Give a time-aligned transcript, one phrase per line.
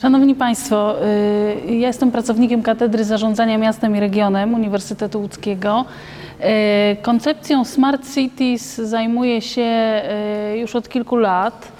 [0.00, 0.94] Szanowni Państwo,
[1.68, 5.84] y, ja jestem pracownikiem Katedry Zarządzania Miastem i Regionem Uniwersytetu Łódzkiego.
[6.40, 10.02] Y, Koncepcją Smart Cities zajmuję się
[10.54, 11.72] y, już od kilku lat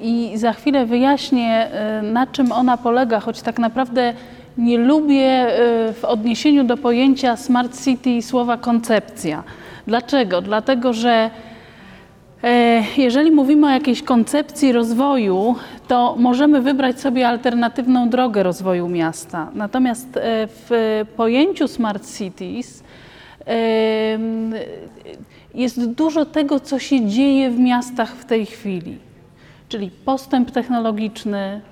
[0.00, 1.70] i za chwilę wyjaśnię,
[2.02, 4.14] na czym ona polega, choć tak naprawdę
[4.58, 5.46] nie lubię
[6.00, 9.42] w odniesieniu do pojęcia Smart City słowa koncepcja.
[9.86, 10.40] Dlaczego?
[10.40, 11.30] Dlatego, że
[12.96, 15.54] jeżeli mówimy o jakiejś koncepcji rozwoju,
[15.88, 19.50] to możemy wybrać sobie alternatywną drogę rozwoju miasta.
[19.54, 22.82] Natomiast e, w pojęciu Smart Cities
[25.54, 28.98] jest dużo tego, co się dzieje w miastach w tej chwili,
[29.68, 31.60] czyli postęp technologiczny,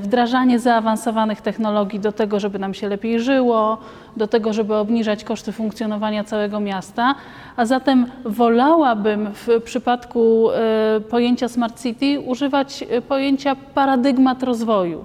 [0.00, 3.78] wdrażanie zaawansowanych technologii do tego, żeby nam się lepiej żyło,
[4.16, 7.14] do tego, żeby obniżać koszty funkcjonowania całego miasta.
[7.56, 15.04] A zatem wolałabym w przypadku e, pojęcia Smart City używać e, pojęcia paradygmat rozwoju,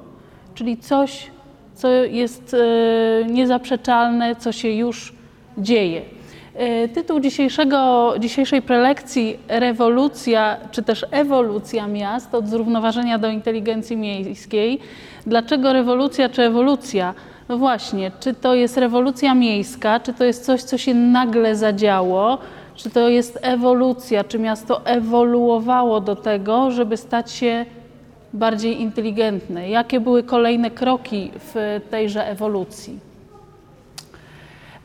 [0.53, 1.31] czyli coś,
[1.73, 2.55] co jest
[3.29, 5.13] niezaprzeczalne, co się już
[5.57, 6.18] dzieje.
[6.59, 14.79] E, tytuł dzisiejszego, dzisiejszej prelekcji Rewolucja czy też ewolucja miast od zrównoważenia do inteligencji miejskiej.
[15.27, 17.13] Dlaczego rewolucja czy ewolucja?
[17.49, 22.37] No właśnie, czy to jest rewolucja miejska, czy to jest coś, co się nagle zadziało,
[22.75, 27.65] czy to jest ewolucja, czy miasto ewoluowało do tego, żeby stać się
[28.33, 29.69] bardziej inteligentne?
[29.69, 33.08] Jakie były kolejne kroki w tejże ewolucji?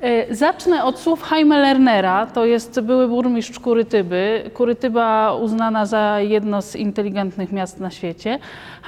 [0.00, 4.50] E, zacznę od słów Jaime Lernera, to jest były burmistrz Kurytyby.
[4.54, 8.38] Kurytyba uznana za jedno z inteligentnych miast na świecie.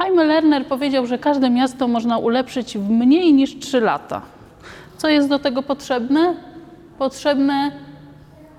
[0.00, 4.22] Jaime Lerner powiedział, że każde miasto można ulepszyć w mniej niż 3 lata.
[4.96, 6.34] Co jest do tego potrzebne?
[6.98, 7.70] Potrzebne,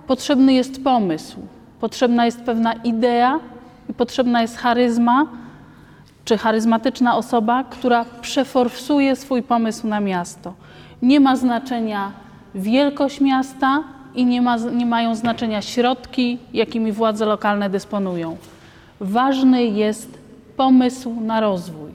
[0.08, 1.38] potrzebny jest pomysł,
[1.80, 3.40] potrzebna jest pewna idea
[3.90, 5.28] i potrzebna jest charyzma,
[6.26, 10.54] czy charyzmatyczna osoba, która przeforsuje swój pomysł na miasto.
[11.02, 12.12] Nie ma znaczenia
[12.58, 13.84] wielkość miasta
[14.16, 18.38] i nie, ma, nie mają znaczenia środki, jakimi władze lokalne dysponują.
[19.00, 20.20] Ważny jest
[20.58, 21.92] pomysł na rozwój.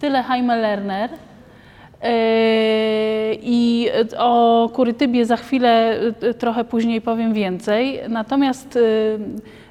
[0.00, 1.10] Tyle Jaime Lerner.
[1.10, 2.08] Yy,
[3.42, 8.00] I o Kurytybie za chwilę yy, trochę później powiem więcej.
[8.08, 9.18] Natomiast yy,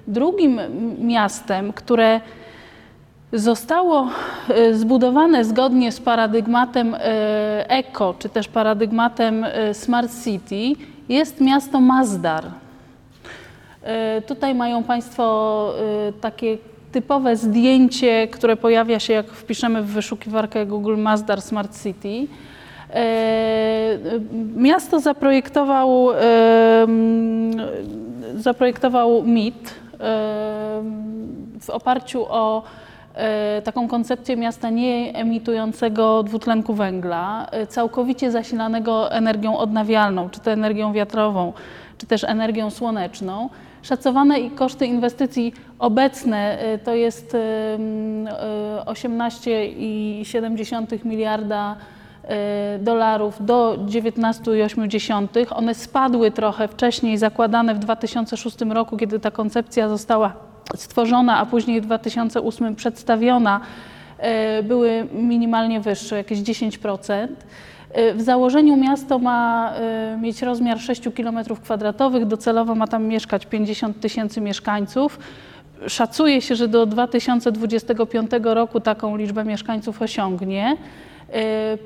[0.07, 0.59] drugim
[0.99, 2.21] miastem, które
[3.35, 4.09] zostało
[4.49, 6.99] e, zbudowane zgodnie z paradygmatem e,
[7.69, 12.43] Eco, czy też paradygmatem e, Smart City, jest miasto Mazdar.
[14.27, 15.73] Tutaj mają Państwo
[16.21, 16.57] takie
[16.91, 22.27] typowe zdjęcie, które pojawia się, jak wpiszemy w wyszukiwarkę Google Mazdar Smart City.
[24.55, 26.07] Miasto zaprojektował,
[28.35, 29.73] zaprojektował MIT
[31.61, 32.84] w oparciu o E,
[33.63, 40.93] taką koncepcję miasta nie emitującego dwutlenku węgla, e, całkowicie zasilanego energią odnawialną, czy to energią
[40.93, 41.53] wiatrową,
[41.97, 43.49] czy też energią słoneczną.
[43.81, 47.37] Szacowane i koszty inwestycji obecne e, to jest
[48.85, 51.75] 18,7 miliarda
[52.79, 55.27] dolarów do 19,8.
[55.49, 61.81] One spadły trochę wcześniej, zakładane w 2006 roku, kiedy ta koncepcja została stworzona, a później
[61.81, 63.61] w 2008 przedstawiona,
[64.17, 67.27] e, były minimalnie wyższe, jakieś 10%.
[67.91, 73.45] E, w założeniu miasto ma e, mieć rozmiar 6 km kwadratowych, docelowo ma tam mieszkać
[73.45, 75.19] 50 tysięcy mieszkańców.
[75.87, 80.77] Szacuje się, że do 2025 roku taką liczbę mieszkańców osiągnie,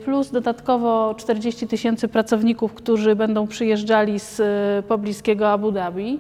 [0.06, 4.42] plus dodatkowo 40 tysięcy pracowników, którzy będą przyjeżdżali z
[4.86, 6.20] pobliskiego Abu Dhabi.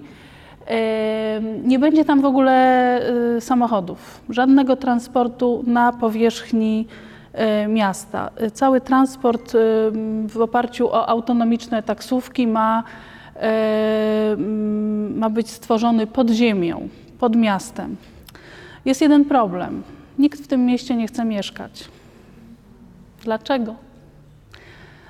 [1.64, 3.02] Nie będzie tam w ogóle
[3.38, 6.88] y, samochodów, żadnego transportu na powierzchni
[7.34, 8.32] y, miasta.
[8.54, 9.58] Cały transport y,
[10.28, 12.84] w oparciu o autonomiczne taksówki ma,
[15.16, 17.96] ma być stworzony pod ziemią, pod miastem.
[18.86, 19.84] Jest jeden problem.
[20.20, 21.90] Nikt w tym mieście nie chce mieszkać.
[23.24, 23.76] Dlaczego?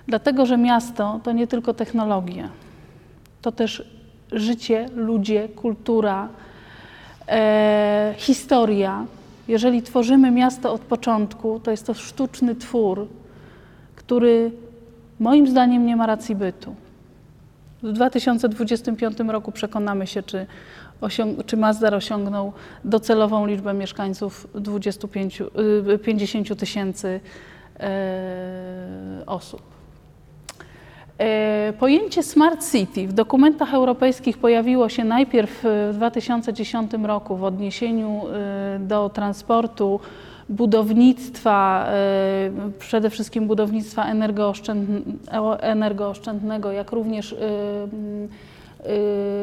[0.07, 2.49] Dlatego, że miasto to nie tylko technologie,
[3.41, 3.98] to też
[4.31, 6.29] życie, ludzie, kultura,
[7.27, 9.05] e, historia.
[9.47, 13.07] Jeżeli tworzymy miasto od początku, to jest to sztuczny twór,
[13.95, 14.51] który
[15.19, 16.75] moim zdaniem nie ma racji bytu.
[17.83, 20.45] W 2025 roku przekonamy się, czy,
[21.01, 22.53] osiąg- czy Mazdar osiągnął
[22.85, 25.43] docelową liczbę mieszkańców 25,
[26.03, 27.19] 50 y, tysięcy
[27.79, 29.78] e, osób.
[31.19, 38.21] E, pojęcie Smart City w dokumentach europejskich pojawiło się najpierw w 2010 roku w odniesieniu
[38.27, 39.99] e, do transportu
[40.49, 41.87] budownictwa,
[42.67, 44.05] y, przede wszystkim budownictwa
[45.61, 47.35] energooszczędnego, jak również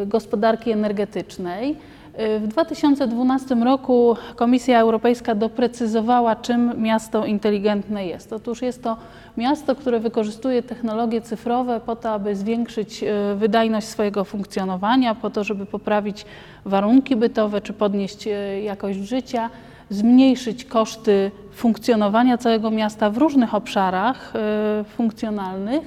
[0.06, 1.76] gospodarki energetycznej.
[2.18, 8.32] W 2012 roku Komisja Europejska doprecyzowała, czym miasto inteligentne jest.
[8.32, 8.96] Otóż jest to
[9.36, 15.44] miasto, które wykorzystuje technologie cyfrowe po to, aby zwiększyć e, wydajność swojego funkcjonowania, po to,
[15.44, 16.24] żeby poprawić
[16.64, 19.50] warunki bytowe czy podnieść e, jakość życia,
[19.90, 25.82] zmniejszyć koszty funkcjonowania całego miasta w różnych obszarach e, funkcjonalnych,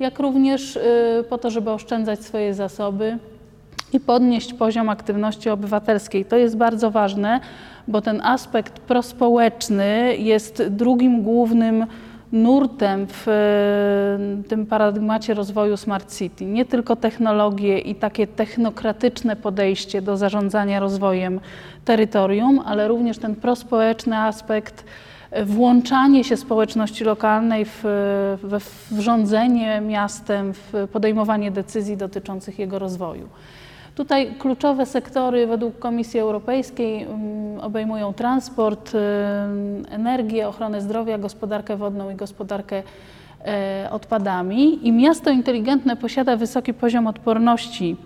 [0.00, 0.78] jak również
[1.30, 3.18] po to, żeby oszczędzać swoje zasoby
[3.92, 6.24] i podnieść poziom aktywności obywatelskiej.
[6.24, 7.40] To jest bardzo ważne,
[7.88, 11.86] bo ten aspekt prospołeczny jest drugim głównym
[12.32, 16.44] nurtem w e, tym paradygmacie rozwoju Smart City.
[16.44, 21.40] Nie tylko technologie i takie technokratyczne podejście do zarządzania rozwojem
[21.84, 24.84] terytorium, ale również ten prospołeczny aspekt,
[25.30, 27.80] e, włączanie się społeczności lokalnej w,
[28.42, 28.58] w,
[28.90, 33.28] w rządzenie miastem, w podejmowanie decyzji dotyczących jego rozwoju.
[33.98, 38.98] Tutaj kluczowe sektory według Komisji Europejskiej mm, obejmują transport, y,
[39.90, 42.82] energię, ochronę zdrowia, gospodarkę wodną i gospodarkę
[43.46, 44.86] e, odpadami.
[44.88, 47.96] I miasto inteligentne posiada wysoki poziom odporności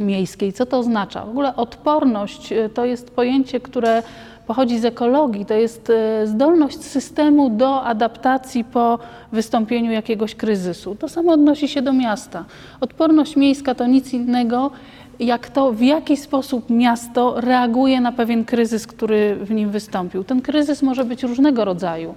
[0.00, 0.52] miejskiej.
[0.52, 1.24] Co to oznacza?
[1.24, 4.02] W ogóle odporność y, to jest pojęcie, które
[4.46, 8.98] pochodzi z ekologii, to jest y, zdolność systemu do adaptacji po
[9.32, 10.94] wystąpieniu jakiegoś kryzysu.
[10.94, 12.44] To samo odnosi się do miasta.
[12.80, 14.70] Odporność miejska to nic innego
[15.20, 20.24] jak to, w jaki sposób miasto reaguje na pewien kryzys, który w nim wystąpił.
[20.24, 22.14] Ten kryzys może być różnego rodzaju.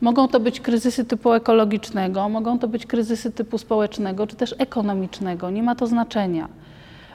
[0.00, 5.50] Mogą to być kryzysy typu ekologicznego, mogą to być kryzysy typu społecznego czy też ekonomicznego.
[5.50, 6.48] Nie ma to znaczenia.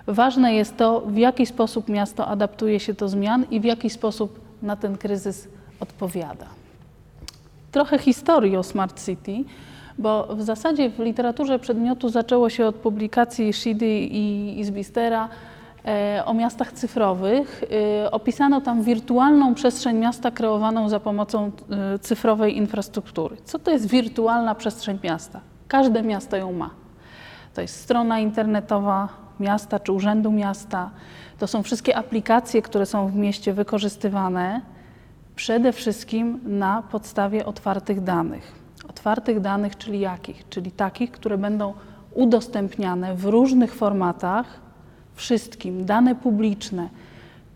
[0.07, 4.39] Ważne jest to, w jaki sposób miasto adaptuje się do zmian i w jaki sposób
[4.61, 5.47] na ten kryzys
[5.79, 6.45] odpowiada.
[7.71, 9.43] Trochę historii o Smart City
[9.97, 15.29] bo w zasadzie w literaturze przedmiotu zaczęło się od publikacji Shidy i Izbistera
[15.85, 17.63] e, o miastach cyfrowych.
[18.03, 23.37] E, opisano tam wirtualną przestrzeń miasta kreowaną za pomocą e, cyfrowej infrastruktury.
[23.43, 25.41] Co to jest wirtualna przestrzeń miasta?
[25.67, 26.69] Każde miasto ją ma.
[27.53, 29.09] To jest strona internetowa
[29.39, 30.89] miasta czy urzędu miasta.
[31.39, 34.61] To są wszystkie aplikacje, które są w mieście wykorzystywane
[35.35, 38.56] przede wszystkim na podstawie otwartych danych
[38.89, 40.49] otwartych danych, czyli jakich?
[40.49, 41.73] Czyli takich, które będą
[42.13, 44.59] udostępniane w różnych formatach
[45.15, 45.85] wszystkim.
[45.85, 46.89] Dane publiczne,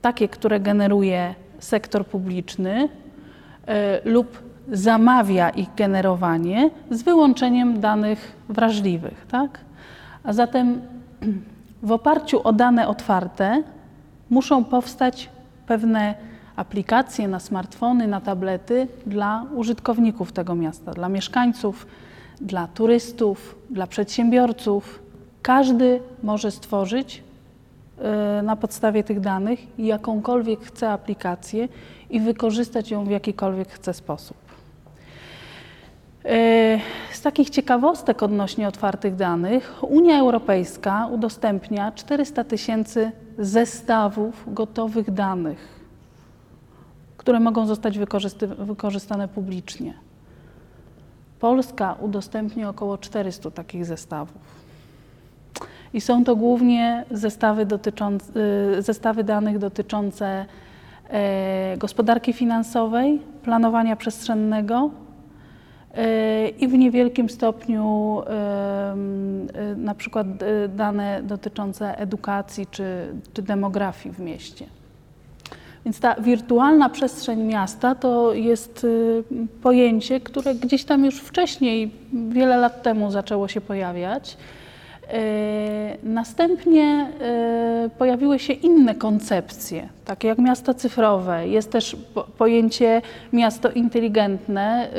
[0.02, 9.26] takie, które generuje sektor publiczny y, lub zamawia ich generowanie z wyłączeniem danych wrażliwych.
[9.32, 9.60] Tak?
[10.24, 10.82] A zatem
[11.84, 13.64] w oparciu o dane otwarte
[14.30, 15.30] muszą powstać
[15.68, 16.16] pewne
[16.56, 21.88] aplikacje na smartfony, na tablety dla użytkowników tego miasta, dla mieszkańców,
[22.42, 25.02] dla turystów, dla przedsiębiorców.
[25.42, 27.24] Każdy może stworzyć
[28.40, 31.68] y, na podstawie tych danych jakąkolwiek chce aplikację
[32.10, 34.38] i wykorzystać ją w jakikolwiek chce sposób.
[36.26, 36.80] Y,
[37.14, 45.81] z takich ciekawostek odnośnie otwartych danych, Unia Europejska udostępnia 400 tysięcy zestawów gotowych danych
[47.22, 48.00] które mogą zostać
[48.58, 49.94] wykorzystane publicznie.
[51.40, 54.38] Polska udostępni około 400 takich zestawów.
[55.94, 58.32] I są to głównie zestawy, dotyczące,
[58.78, 60.46] y, zestawy danych dotyczące
[61.10, 64.90] e, gospodarki finansowej, planowania przestrzennego
[65.94, 68.96] e, i w niewielkim stopniu e,
[69.78, 70.28] na przykład
[70.70, 74.81] dane dotyczące edukacji czy, czy demografii w mieście.
[75.86, 79.24] Więc ta wirtualna przestrzeń miasta to jest y,
[79.62, 84.38] pojęcie, które gdzieś tam już wcześniej, wiele lat temu zaczęło się pojawiać.
[85.04, 87.10] Y, następnie
[87.86, 91.48] y, pojawiły się inne koncepcje, takie jak miasta cyfrowe.
[91.48, 91.98] Jest też
[92.38, 93.02] pojęcie
[93.34, 94.90] miasto inteligentne,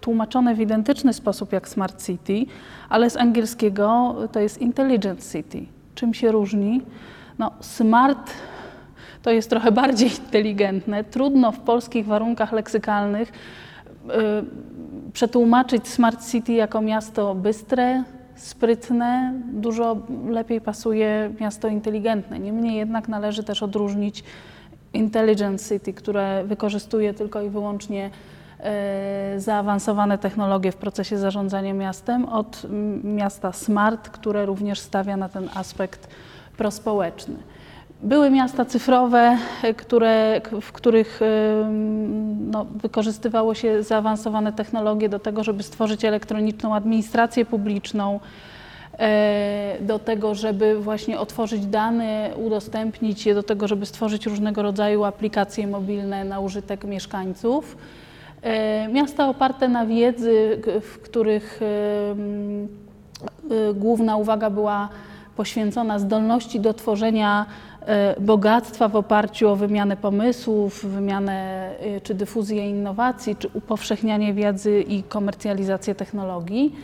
[0.00, 2.46] tłumaczone w identyczny sposób jak Smart City,
[2.88, 5.66] ale z angielskiego to jest Intelligent City.
[5.94, 6.82] Czym się różni?
[7.38, 8.30] No, smart
[9.22, 11.04] to jest trochę bardziej inteligentne.
[11.04, 14.12] Trudno w polskich warunkach leksykalnych y,
[15.12, 18.04] przetłumaczyć Smart City jako miasto bystre,
[18.36, 19.96] sprytne, dużo
[20.28, 22.38] lepiej pasuje miasto inteligentne.
[22.38, 24.24] Niemniej jednak należy też odróżnić
[24.92, 28.10] Intelligent City, które wykorzystuje tylko i wyłącznie
[29.36, 32.62] y, zaawansowane technologie w procesie zarządzania miastem, od
[33.04, 36.08] miasta smart, które również stawia na ten aspekt
[36.56, 37.34] prospołeczny.
[38.02, 39.38] Były miasta cyfrowe,
[39.76, 41.20] które, w których
[42.50, 48.20] no, wykorzystywało się zaawansowane technologie do tego, żeby stworzyć elektroniczną administrację publiczną,
[48.98, 55.04] e, do tego, żeby właśnie otworzyć dane, udostępnić je, do tego, żeby stworzyć różnego rodzaju
[55.04, 57.76] aplikacje mobilne na użytek mieszkańców.
[58.42, 61.60] E, Miasta oparte na wiedzy, w których
[63.74, 64.88] główna uwaga była
[65.36, 67.71] poświęcona zdolności do tworzenia e,
[68.20, 75.02] bogactwa w oparciu o wymianę pomysłów, wymianę y, czy dyfuzję innowacji, czy upowszechnianie wiedzy i
[75.02, 76.74] komercjalizację technologii.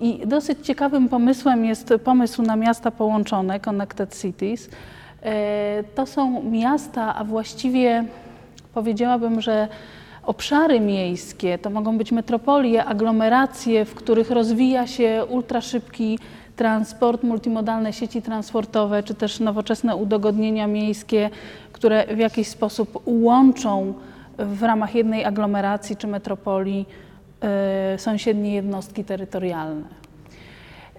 [0.00, 4.70] I dosyć ciekawym pomysłem jest pomysł na miasta połączone, Connected Cities.
[5.22, 8.04] E, To są miasta, a właściwie
[8.74, 9.68] powiedziałabym, że
[10.22, 16.18] obszary miejskie to mogą być metropolie, aglomeracje, w których rozwija się ultraszybki
[16.56, 21.30] transport, multimodalne sieci transportowe, czy też nowoczesne udogodnienia miejskie,
[21.72, 23.94] które w jakiś sposób łączą
[24.38, 26.86] w ramach jednej aglomeracji czy metropolii
[27.40, 29.82] e, sąsiednie jednostki terytorialne.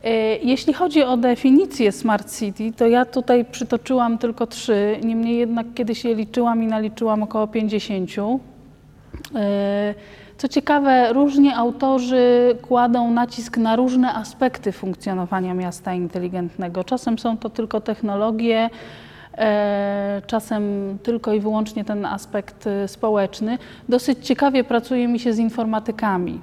[0.04, 5.66] E, Jeśli chodzi o definicję Smart City, to ja tutaj przytoczyłam tylko trzy, niemniej jednak
[5.76, 8.10] kiedyś je liczyłam i naliczyłam około 50.
[10.38, 16.84] Co ciekawe, różnie autorzy kładą nacisk na różne aspekty funkcjonowania miasta inteligentnego.
[16.84, 18.70] Czasem są to tylko technologie,
[19.38, 20.64] e, czasem
[21.04, 23.58] tylko i wyłącznie ten aspekt e, społeczny.
[23.90, 26.42] Dosyć ciekawie pracuje mi się z informatykami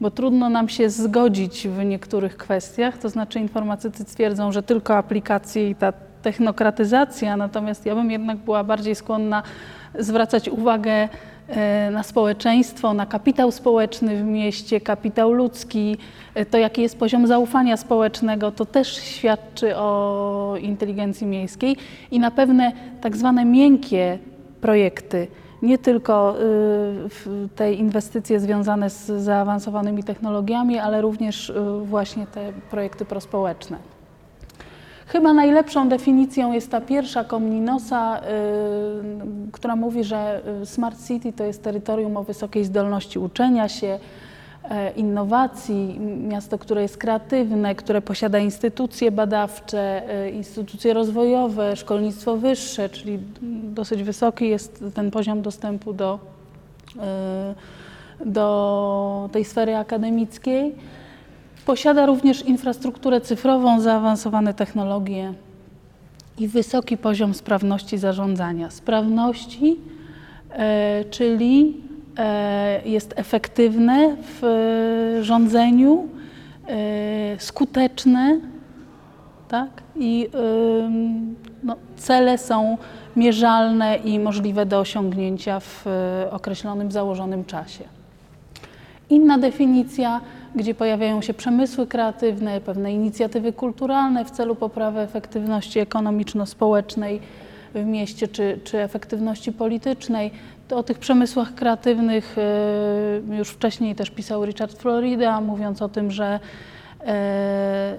[0.00, 2.98] bo trudno nam się zgodzić w niektórych kwestiach.
[2.98, 8.64] To znaczy, informatycy twierdzą, że tylko aplikacje i ta technokratyzacja, natomiast ja bym jednak była
[8.64, 9.42] bardziej skłonna
[9.98, 11.08] zwracać uwagę
[11.90, 15.96] na społeczeństwo, na kapitał społeczny w mieście, kapitał ludzki,
[16.34, 21.76] e, to jaki jest poziom zaufania społecznego, to też świadczy o inteligencji miejskiej
[22.10, 24.18] i na pewne tak zwane miękkie
[24.60, 25.26] projekty,
[25.62, 31.52] nie tylko w te inwestycje związane z zaawansowanymi technologiami, ale również
[31.82, 33.97] właśnie te projekty prospołeczne.
[35.08, 38.22] Chyba najlepszą definicją jest ta pierwsza Komninosa, y,
[39.52, 43.98] która mówi, że y, Smart City to jest terytorium o wysokiej zdolności uczenia się,
[44.70, 52.88] e, innowacji, miasto, które jest kreatywne, które posiada instytucje badawcze, e, instytucje rozwojowe, szkolnictwo wyższe,
[52.88, 53.18] czyli
[53.62, 56.18] dosyć wysoki jest ten poziom dostępu do,
[56.98, 57.54] e,
[58.24, 60.74] do tej sfery akademickiej.
[61.68, 65.32] Posiada również infrastrukturę cyfrową, zaawansowane technologie
[66.38, 68.70] i wysoki poziom sprawności zarządzania.
[68.70, 69.76] Sprawności,
[70.50, 71.76] e, czyli
[72.18, 76.08] e, jest efektywne w e, rządzeniu,
[77.38, 78.40] skuteczne,
[79.48, 79.68] tak?
[79.96, 80.28] I
[81.62, 82.78] no, cele są
[83.16, 85.84] mierzalne i możliwe do osiągnięcia w
[86.30, 87.84] określonym, założonym czasie.
[89.10, 90.20] Inna definicja,
[90.54, 97.20] gdzie pojawiają się przemysły kreatywne, pewne inicjatywy kulturalne w celu poprawy efektywności ekonomiczno-społecznej
[97.74, 100.30] w mieście czy, czy efektywności politycznej.
[100.68, 106.10] To o tych przemysłach kreatywnych e, już wcześniej też pisał Richard Florida, mówiąc o tym,
[106.10, 106.40] że
[107.00, 107.96] e,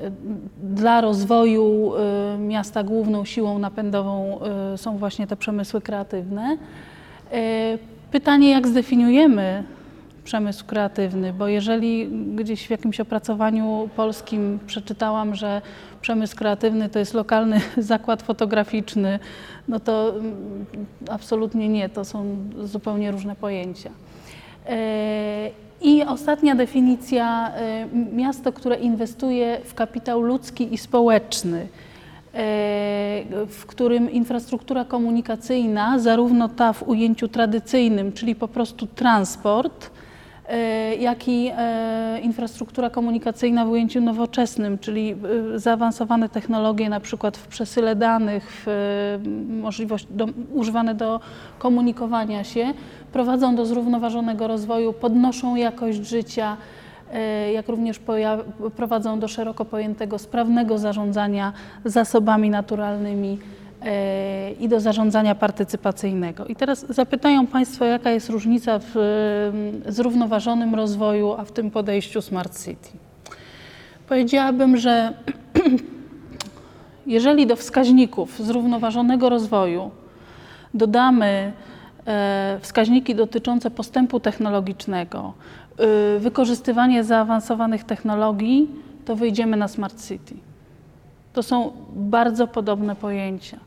[0.64, 4.40] dla rozwoju e, miasta główną siłą napędową
[4.76, 6.58] są właśnie te przemysły kreatywne.
[8.12, 9.64] Pytanie, jak zdefiniujemy
[10.30, 15.62] przemysł kreatywny, bo jeżeli gdzieś w jakimś opracowaniu polskim przeczytałam, że
[16.02, 19.20] przemysł kreatywny to jest lokalny zakład fotograficzny,
[19.68, 20.66] no to mm,
[21.10, 23.90] absolutnie nie, to są zupełnie różne pojęcia.
[24.68, 25.50] E,
[25.82, 31.68] I ostatnia definicja, e, miasto, które inwestuje w kapitał ludzki i społeczny, e,
[33.48, 39.99] w którym infrastruktura komunikacyjna, zarówno ta w ujęciu tradycyjnym, czyli po prostu transport,
[41.00, 45.16] jak i e, infrastruktura komunikacyjna w ujęciu nowoczesnym, czyli
[45.56, 51.20] e, zaawansowane technologie, na przykład w przesyle danych, w e, możliwość do, używane do
[51.60, 52.74] komunikowania się,
[53.14, 56.58] prowadzą do zrównoważonego rozwoju, podnoszą jakość życia,
[57.14, 58.00] e, jak również
[58.76, 61.54] prowadzą do szeroko pojętego sprawnego zarządzania
[61.86, 63.38] zasobami naturalnymi.
[63.56, 63.59] e,
[64.60, 66.46] i do zarządzania partycypacyjnego.
[66.46, 72.22] I teraz zapytają Państwo, jaka jest różnica w e, zrównoważonym rozwoju, a w tym podejściu
[72.22, 72.90] Smart City.
[74.10, 75.14] Powiedziałabym, że
[77.08, 79.92] jeżeli do wskaźników zrównoważonego rozwoju
[80.74, 81.52] dodamy
[82.08, 85.34] e, wskaźniki dotyczące postępu technologicznego,
[86.16, 88.70] y, wykorzystywanie zaawansowanych technologii,
[89.06, 90.49] to wyjdziemy na Smart City.
[91.34, 93.58] To są bardzo podobne pojęcia.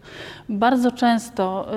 [0.48, 1.68] Bardzo często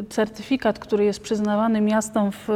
[0.00, 2.50] y, certyfikat, który jest przyznawany miastom w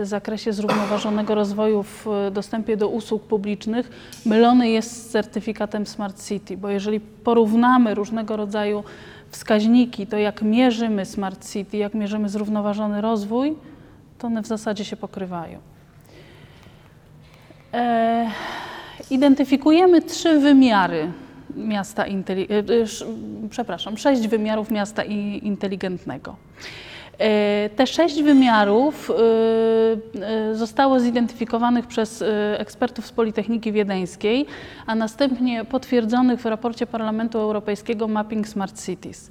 [0.00, 3.90] y, zakresie zrównoważonego rozwoju w dostępie do usług publicznych,
[4.26, 8.84] mylony jest z certyfikatem Smart City, bo jeżeli porównamy różnego rodzaju
[9.30, 13.56] wskaźniki, to jak mierzymy Smart City, jak mierzymy zrównoważony rozwój,
[14.18, 15.58] to one w zasadzie się pokrywają.
[17.74, 18.30] E,
[19.10, 21.12] identyfikujemy trzy wymiary
[21.56, 22.84] miasta inteligentnego,
[23.50, 25.04] przepraszam, sześć wymiarów miasta
[25.42, 26.36] inteligentnego.
[27.20, 29.14] E, te sześć wymiarów e,
[30.26, 32.24] e, zostało zidentyfikowanych przez
[32.58, 34.46] ekspertów z Politechniki Wiedeńskiej,
[34.86, 39.30] a następnie potwierdzonych w raporcie Parlamentu Europejskiego Mapping Smart Cities.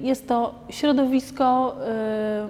[0.00, 1.76] Jest to środowisko,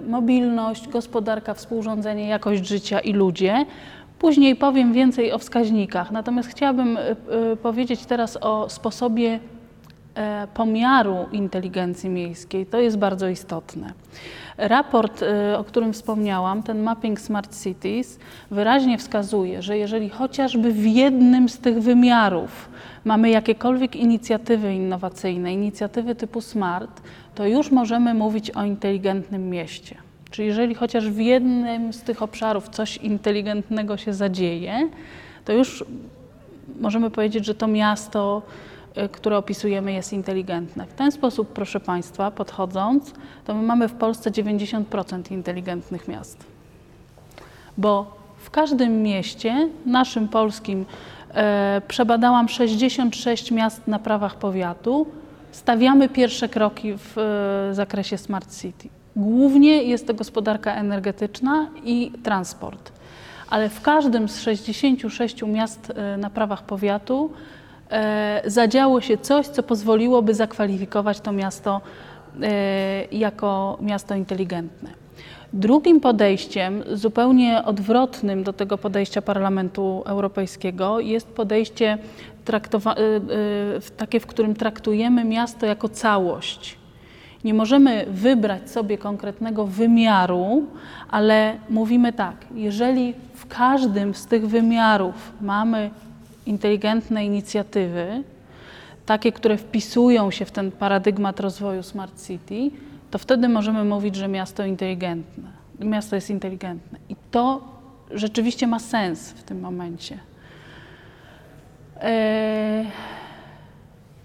[0.07, 3.65] mobilność, gospodarka, współrządzenie, jakość życia i ludzie.
[4.21, 6.97] Później powiem więcej o wskaźnikach, natomiast chciałabym
[7.61, 9.39] powiedzieć teraz o sposobie
[10.15, 12.65] E, pomiaru inteligencji miejskiej.
[12.65, 13.93] To jest bardzo istotne.
[14.57, 18.19] Raport, e, o którym wspomniałam, ten Mapping Smart Cities,
[18.51, 22.69] wyraźnie wskazuje, że jeżeli chociażby w jednym z tych wymiarów
[23.05, 27.01] mamy jakiekolwiek inicjatywy innowacyjne, inicjatywy typu smart,
[27.35, 29.95] to już możemy mówić o inteligentnym mieście.
[30.31, 34.89] Czyli jeżeli chociaż w jednym z tych obszarów coś inteligentnego się zadzieje,
[35.45, 35.85] to już
[36.79, 38.41] możemy powiedzieć, że to miasto
[38.97, 40.85] Y, które opisujemy, jest inteligentne.
[40.85, 43.13] W ten sposób, proszę Państwa, podchodząc,
[43.45, 46.45] to my mamy w Polsce 90% inteligentnych miast.
[47.77, 50.85] Bo w każdym mieście, naszym polskim,
[51.33, 55.07] e, przebadałam 66 miast na prawach powiatu,
[55.51, 59.00] stawiamy pierwsze kroki w e, zakresie Smart City.
[59.15, 62.91] Głównie jest to gospodarka energetyczna i transport.
[63.49, 67.31] Ale w każdym z 66 miast e, na prawach powiatu
[67.91, 71.81] E, zadziało się coś, co pozwoliłoby zakwalifikować to miasto
[72.41, 74.89] e, jako miasto inteligentne.
[75.53, 81.97] Drugim podejściem, zupełnie odwrotnym do tego podejścia Parlamentu Europejskiego, jest podejście
[83.97, 86.80] takie, w którym traktujemy miasto jako całość.
[87.43, 90.65] Nie możemy wybrać sobie konkretnego wymiaru,
[91.09, 95.89] ale mówimy tak, jeżeli w każdym z tych wymiarów mamy
[96.45, 98.23] inteligentne inicjatywy,
[99.05, 102.71] takie, które wpisują się w ten paradygmat rozwoju Smart City,
[103.11, 105.49] to wtedy możemy mówić, że miasto inteligentne.
[105.79, 106.99] Miasto jest inteligentne.
[107.09, 107.61] I to
[108.11, 110.17] rzeczywiście ma sens w tym momencie.
[112.01, 112.85] Eee,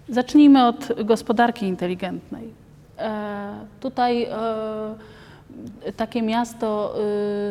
[0.09, 2.66] zacznijmy od gospodarki inteligentnej.
[2.97, 4.31] Eee, tutaj eee,
[5.97, 6.95] takie miasto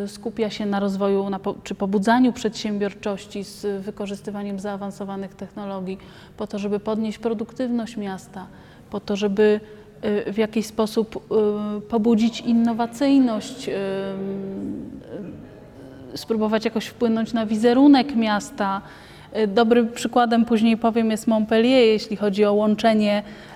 [0.04, 1.26] y, skupia się na rozwoju
[1.64, 5.98] czy pobudzaniu przedsiębiorczości z wykorzystywaniem zaawansowanych technologii,
[6.36, 8.46] po to, żeby podnieść produktywność miasta,
[8.90, 9.60] po to, żeby
[10.32, 11.28] w jakiś sposób
[11.88, 13.70] pobudzić innowacyjność,
[16.14, 18.82] spróbować jakoś wpłynąć na wizerunek miasta.
[19.48, 23.22] Dobrym przykładem, później powiem, jest Montpellier, jeśli chodzi o łączenie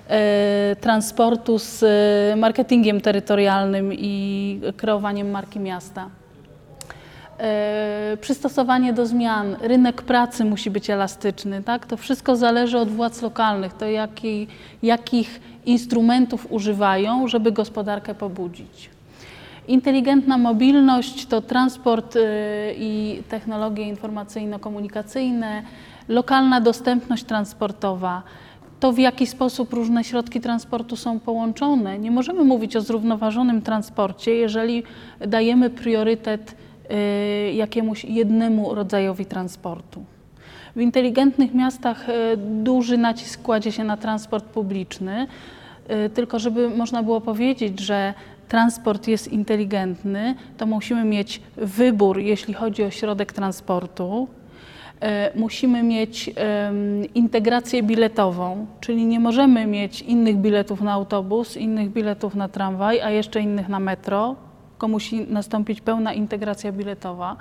[0.81, 6.09] transportu z e, marketingiem terytorialnym i kreowaniem marki miasta.
[7.39, 11.85] E, przystosowanie do zmian, rynek pracy musi być elastyczny, tak?
[11.85, 14.47] To wszystko zależy od władz lokalnych, to jaki,
[14.83, 18.89] jakich instrumentów używają, żeby gospodarkę pobudzić.
[19.67, 22.17] Inteligentna mobilność to transport
[22.77, 25.61] i technologie informacyjno-komunikacyjne,
[26.07, 28.23] lokalna dostępność transportowa,
[28.81, 31.99] to, w jaki sposób różne środki transportu są połączone.
[31.99, 34.83] Nie możemy mówić o zrównoważonym transporcie, jeżeli
[35.19, 36.55] dajemy priorytet
[36.91, 40.03] y, jakiemuś jednemu rodzajowi transportu.
[40.75, 45.27] W inteligentnych miastach y, duży nacisk kładzie się na transport publiczny,
[46.05, 48.13] y, tylko żeby można było powiedzieć, że
[48.47, 54.27] transport jest inteligentny, to musimy mieć wybór, jeśli chodzi o środek transportu,
[55.35, 56.33] musimy mieć
[57.15, 63.09] integrację biletową, czyli nie możemy mieć innych biletów na autobus, innych biletów na tramwaj, a
[63.09, 64.35] jeszcze innych na metro,
[64.71, 67.35] tylko musi nastąpić pełna integracja biletowa.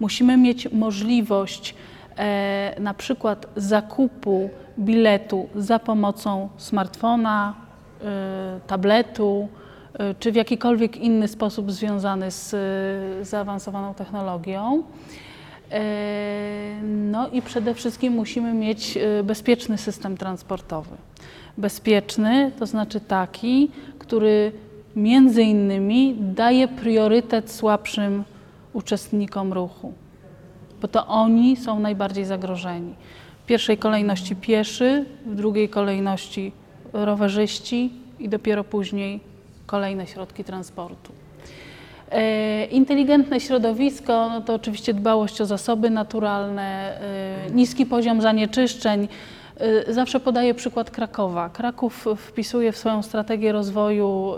[0.00, 1.74] Musimy mieć możliwość
[2.16, 7.54] e, na przykład zakupu biletu za pomocą smartfona,
[8.04, 9.48] e, tabletu,
[10.18, 12.56] czy w jakikolwiek inny sposób związany z
[13.28, 14.82] zaawansowaną technologią.
[15.70, 20.96] E, no i przede wszystkim musimy mieć e, bezpieczny system transportowy.
[21.58, 24.52] Bezpieczny to znaczy taki, który
[24.96, 28.24] między innymi daje priorytet słabszym
[28.72, 29.92] uczestnikom ruchu,
[30.82, 32.94] bo to oni są najbardziej zagrożeni.
[33.42, 36.52] W pierwszej kolejności pieszy, w drugiej kolejności
[36.92, 39.20] rowerzyści i dopiero później
[39.66, 41.23] kolejne środki transportu.
[42.10, 49.08] E, inteligentne środowisko no to oczywiście dbałość o zasoby naturalne, e, niski poziom zanieczyszczeń.
[49.56, 51.48] E, zawsze podaję przykład Krakowa.
[51.48, 54.34] Kraków wpisuje w swoją strategię rozwoju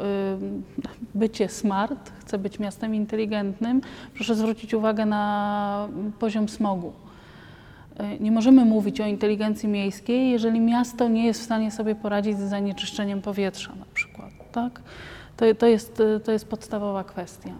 [1.15, 3.81] bycie smart, chce być miastem inteligentnym.
[4.15, 6.93] Proszę zwrócić uwagę na poziom smogu.
[8.21, 12.51] Nie możemy mówić o inteligencji miejskiej, jeżeli miasto nie jest w stanie sobie poradzić z
[12.51, 14.31] zanieczyszczeniem powietrza na przykład.
[14.53, 14.81] Tak?
[15.37, 17.51] To, to, jest, to jest podstawowa kwestia.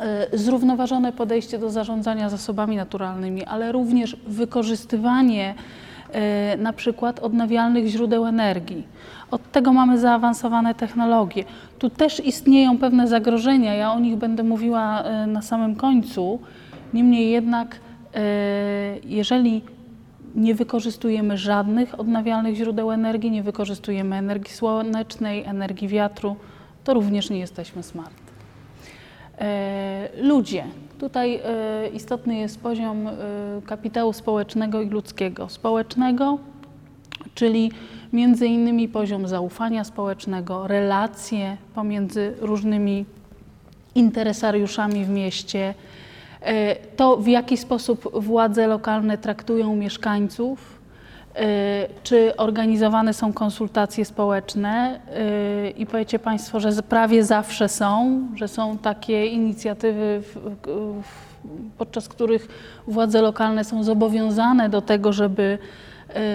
[0.00, 5.54] E, zrównoważone podejście do zarządzania zasobami naturalnymi, ale również wykorzystywanie
[6.12, 8.86] e, na przykład odnawialnych źródeł energii.
[9.30, 11.44] Od tego mamy zaawansowane technologie.
[11.78, 16.40] Tu też istnieją pewne zagrożenia, ja o nich będę mówiła e, na samym końcu.
[16.94, 17.80] Niemniej jednak,
[19.04, 19.62] jeżeli
[20.34, 26.36] nie wykorzystujemy żadnych odnawialnych źródeł energii, nie wykorzystujemy energii słonecznej, energii wiatru,
[26.84, 28.30] to również nie jesteśmy smart.
[29.40, 30.64] E, ludzie.
[30.98, 33.12] Tutaj e, istotny jest poziom e,
[33.66, 35.48] kapitału społecznego i ludzkiego.
[35.48, 36.38] Społecznego,
[37.34, 37.72] czyli
[38.12, 43.04] między innymi poziom zaufania społecznego, relacje pomiędzy różnymi
[43.94, 45.74] interesariuszami w mieście,
[46.96, 50.69] to w jaki sposób władze lokalne traktują mieszkańców,
[52.02, 55.00] czy organizowane są konsultacje społeczne
[55.66, 60.22] y, i powiecie Państwo, że prawie zawsze są, że są takie inicjatywy,
[61.78, 62.48] podczas których
[62.86, 65.58] władze lokalne są zobowiązane do tego, żeby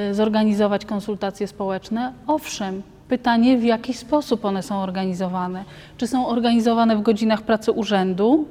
[0.10, 2.13] y, zorganizować konsultacje społeczne.
[2.27, 5.63] Owszem, pytanie, w jaki sposób one są organizowane.
[5.97, 8.45] Czy są organizowane w godzinach pracy urzędu,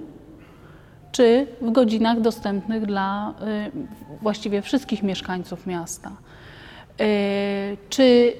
[1.12, 3.34] czy w godzinach dostępnych dla
[4.22, 6.10] właściwie wszystkich mieszkańców miasta.
[7.00, 8.32] E, czy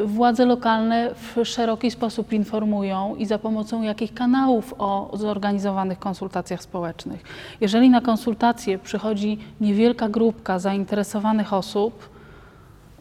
[0.00, 6.62] e, władze lokalne w szeroki sposób informują i za pomocą jakich kanałów o zorganizowanych konsultacjach
[6.62, 7.22] społecznych?
[7.60, 12.08] Jeżeli na konsultacje przychodzi niewielka grupka zainteresowanych osób,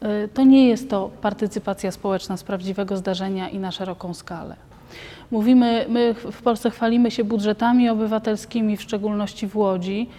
[0.01, 4.55] e, to nie jest to partycypacja społeczna z prawdziwego zdarzenia i na szeroką skalę.
[5.31, 10.09] Mówimy, my w Polsce chwalimy się budżetami obywatelskimi, w szczególności w Łodzi.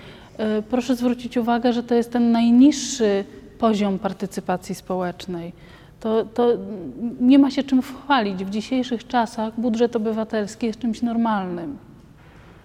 [0.70, 3.24] Proszę zwrócić uwagę, że to jest ten najniższy
[3.58, 5.52] poziom partycypacji społecznej.
[6.00, 6.48] To, to
[7.20, 8.44] nie ma się czym chwalić.
[8.44, 11.78] W dzisiejszych czasach budżet obywatelski jest czymś normalnym.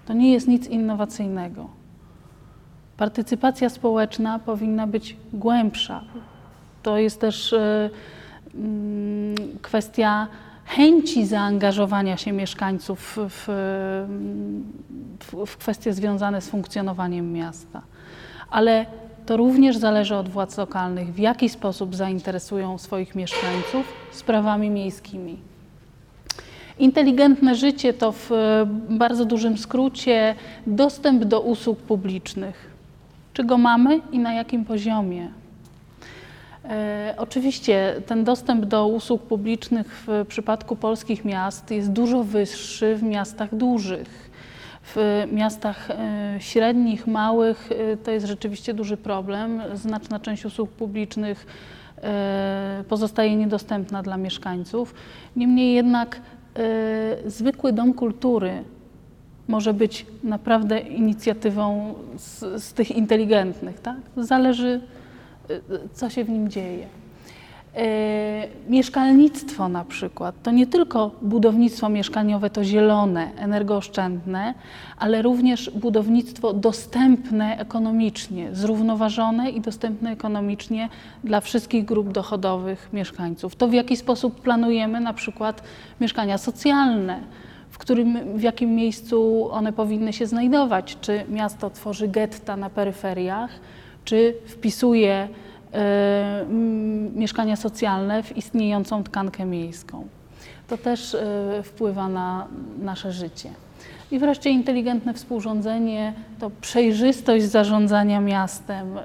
[0.06, 1.70] To nie jest nic innowacyjnego.
[2.98, 6.04] Partycypacja społeczna powinna być głębsza.
[6.84, 7.90] To jest też y,
[8.56, 10.28] y, kwestia
[10.66, 13.46] chęci zaangażowania się mieszkańców w,
[15.20, 17.82] w, w kwestie związane z funkcjonowaniem miasta.
[18.50, 18.86] Ale
[19.30, 25.38] to również zależy od władz lokalnych, w jaki sposób zainteresują swoich mieszkańców sprawami miejskimi.
[26.80, 28.30] Inteligentne życie to w
[28.90, 30.36] bardzo dużym skrócie
[30.68, 32.72] dostęp do usług publicznych.
[33.34, 35.28] Czy go mamy i na jakim poziomie?
[36.66, 43.04] E, oczywiście ten dostęp do usług publicznych w przypadku polskich miast jest dużo wyższy w
[43.04, 44.29] miastach dużych.
[44.96, 49.62] W miastach e, średnich, małych e, to jest rzeczywiście duży problem.
[49.74, 51.46] Znaczna część usług publicznych
[52.04, 54.94] e, pozostaje niedostępna dla mieszkańców.
[55.36, 56.22] Niemniej jednak
[57.26, 58.64] zwykły dom kultury
[59.48, 63.80] może być naprawdę inicjatywą z, z tych inteligentnych.
[63.80, 63.98] Tak?
[64.18, 64.82] Zależy,
[65.94, 66.88] co się w nim dzieje.
[67.76, 74.54] E, mieszkalnictwo na przykład to nie tylko budownictwo mieszkaniowe, to zielone, energooszczędne,
[74.98, 80.90] ale również budownictwo dostępne ekonomicznie, zrównoważone i dostępne ekonomicznie
[81.24, 83.56] dla wszystkich grup dochodowych mieszkańców.
[83.56, 85.64] To w jaki sposób planujemy na przykład
[86.02, 87.20] mieszkania socjalne,
[87.70, 93.52] w, którym, w jakim miejscu one powinny się znajdować, czy miasto tworzy getta na peryferiach,
[94.06, 95.28] czy wpisuje
[97.16, 100.08] mieszkania socjalne w istniejącą tkankę miejską.
[100.68, 101.20] To też y,
[101.64, 102.48] wpływa na
[102.82, 103.50] nasze życie.
[104.12, 108.98] I wreszcie inteligentne współrządzenie to przejrzystość zarządzania miastem.
[108.98, 109.02] Y,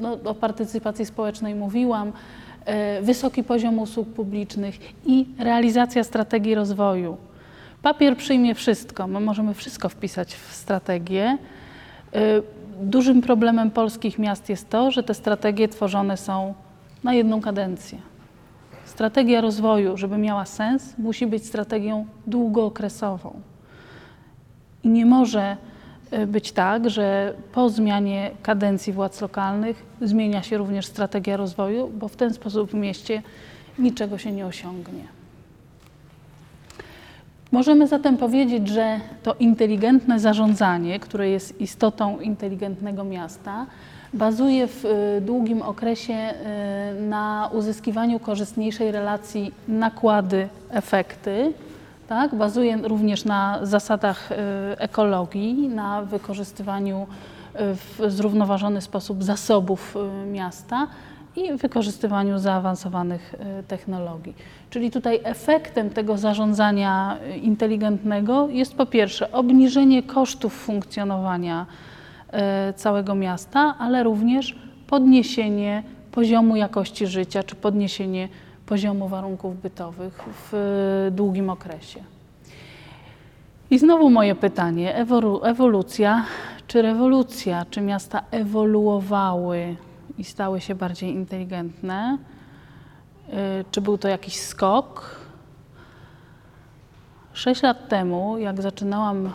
[0.00, 2.12] no, o partycypacji społecznej mówiłam,
[3.02, 7.16] wysoki poziom usług publicznych i realizacja strategii rozwoju.
[7.82, 11.38] Papier przyjmie wszystko, my możemy wszystko wpisać w strategię
[12.80, 16.54] dużym problemem polskich miast jest to, że te strategie tworzone są
[17.04, 17.98] na jedną kadencję.
[18.84, 23.40] Strategia rozwoju, żeby miała sens, musi być strategią długookresową.
[24.84, 25.56] I nie może
[26.12, 32.08] y, być tak, że po zmianie kadencji władz lokalnych zmienia się również strategia rozwoju, bo
[32.08, 33.22] w ten sposób w mieście
[33.78, 35.17] niczego się nie osiągnie.
[37.52, 43.66] Możemy zatem powiedzieć, że to inteligentne zarządzanie, które jest istotą inteligentnego miasta,
[44.14, 51.52] bazuje w y, długim okresie y, na uzyskiwaniu korzystniejszej relacji nakłady-efekty.
[52.08, 52.34] Tak?
[52.34, 54.34] Bazuje również na zasadach y,
[54.78, 57.06] ekologii, na wykorzystywaniu
[57.54, 59.96] w zrównoważony sposób zasobów
[60.32, 60.86] miasta
[61.38, 63.34] i wykorzystywaniu zaawansowanych
[63.68, 64.34] technologii.
[64.70, 71.66] Czyli tutaj efektem tego zarządzania inteligentnego jest po pierwsze obniżenie kosztów funkcjonowania
[72.32, 78.28] E, całego miasta, ale również podniesienie poziomu jakości życia czy podniesienie
[78.66, 82.00] poziomu warunków bytowych w długim okresie.
[83.70, 84.94] I znowu moje pytanie:
[85.42, 86.24] ewolucja
[86.66, 87.66] czy rewolucja?
[87.70, 89.76] Czy miasta ewoluowały
[90.18, 92.18] i stały się bardziej inteligentne?
[93.32, 95.18] E, czy był to jakiś skok?
[97.32, 99.30] Sześć lat temu, jak zaczynałam e,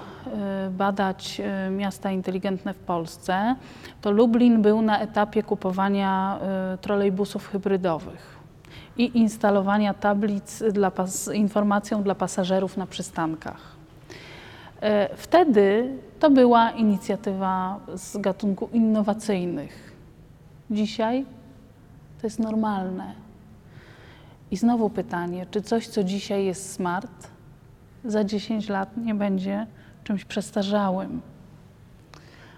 [0.70, 3.56] badać e, miasta inteligentne w Polsce,
[4.02, 6.40] to Lublin był na etapie kupowania
[6.82, 8.40] trolejbusów hybrydowych
[8.98, 13.74] i instalowania tablic dla z informacją dla pasażerów na przystankach.
[15.16, 19.93] Wtedy to była inicjatywa z gatunku innowacyjnych.
[20.74, 21.26] Dzisiaj
[22.22, 23.14] to jest normalne.
[24.52, 27.28] I znowu pytanie, czy coś, co dzisiaj jest smart,
[28.06, 29.68] za 10 lat nie będzie
[30.04, 31.22] czymś przestarzałym.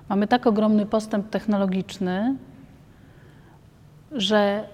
[0.10, 2.36] Mamy tak ogromny postęp technologiczny,
[4.12, 4.68] że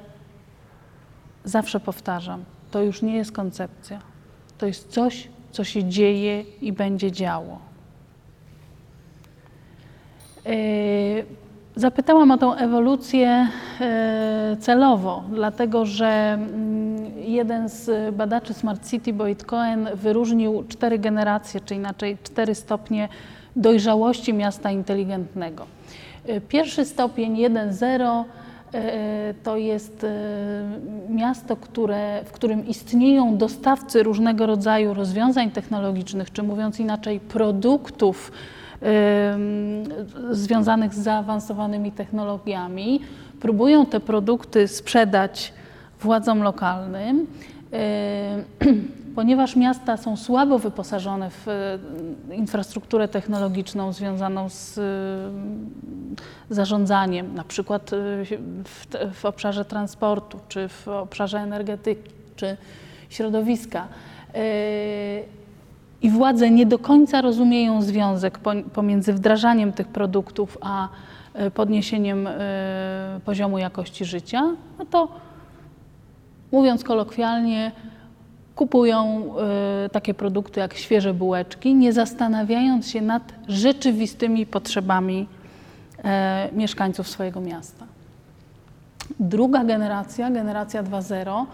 [1.44, 4.00] zawsze powtarzam, to już nie jest koncepcja.
[4.58, 7.60] To jest coś, co się dzieje i będzie działo.
[10.46, 11.26] Yy,
[11.76, 13.48] Zapytałam o tą ewolucję
[13.82, 21.62] e, celowo, dlatego że mm, jeden z badaczy Smart City, Boyd Cohen, wyróżnił cztery generacje,
[21.62, 23.10] czy inaczej cztery stopnie
[23.56, 25.66] dojrzałości miasta inteligentnego.
[26.28, 28.24] E, pierwszy stopień 1.0
[28.74, 30.06] e, to jest
[31.10, 38.32] miasto, które, w którym istnieją dostawcy różnego rodzaju rozwiązań technologicznych, czy mówiąc inaczej, produktów,
[40.32, 43.02] związanych z zaawansowanymi technologiami,
[43.40, 45.54] próbują te produkty sprzedać
[46.02, 47.28] władzom lokalnym.
[49.16, 51.46] Ponieważ miasta są słabo wyposażone w
[52.32, 54.80] infrastrukturę technologiczną związaną z
[56.50, 57.92] zarządzaniem, na przykład
[58.64, 62.58] w, w obszarze transportu, czy w obszarze energetyki, czy
[63.10, 63.88] środowiska,
[66.02, 68.40] i władze nie do końca rozumieją związek
[68.74, 70.88] pomiędzy wdrażaniem tych produktów a
[71.34, 72.32] e, podniesieniem e,
[73.26, 74.44] poziomu jakości życia,
[74.80, 75.08] no to
[76.52, 77.72] mówiąc kolokwialnie,
[78.56, 79.24] kupują
[79.86, 85.28] e, takie produkty jak świeże bułeczki, nie zastanawiając się nad rzeczywistymi potrzebami
[86.54, 87.86] mieszkańców swojego miasta.
[89.20, 91.46] Druga generacja, generacja 2.0,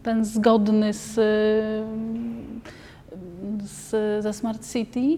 [0.04, 1.14] ten zgodny z,
[3.64, 5.18] z, ze Smart City.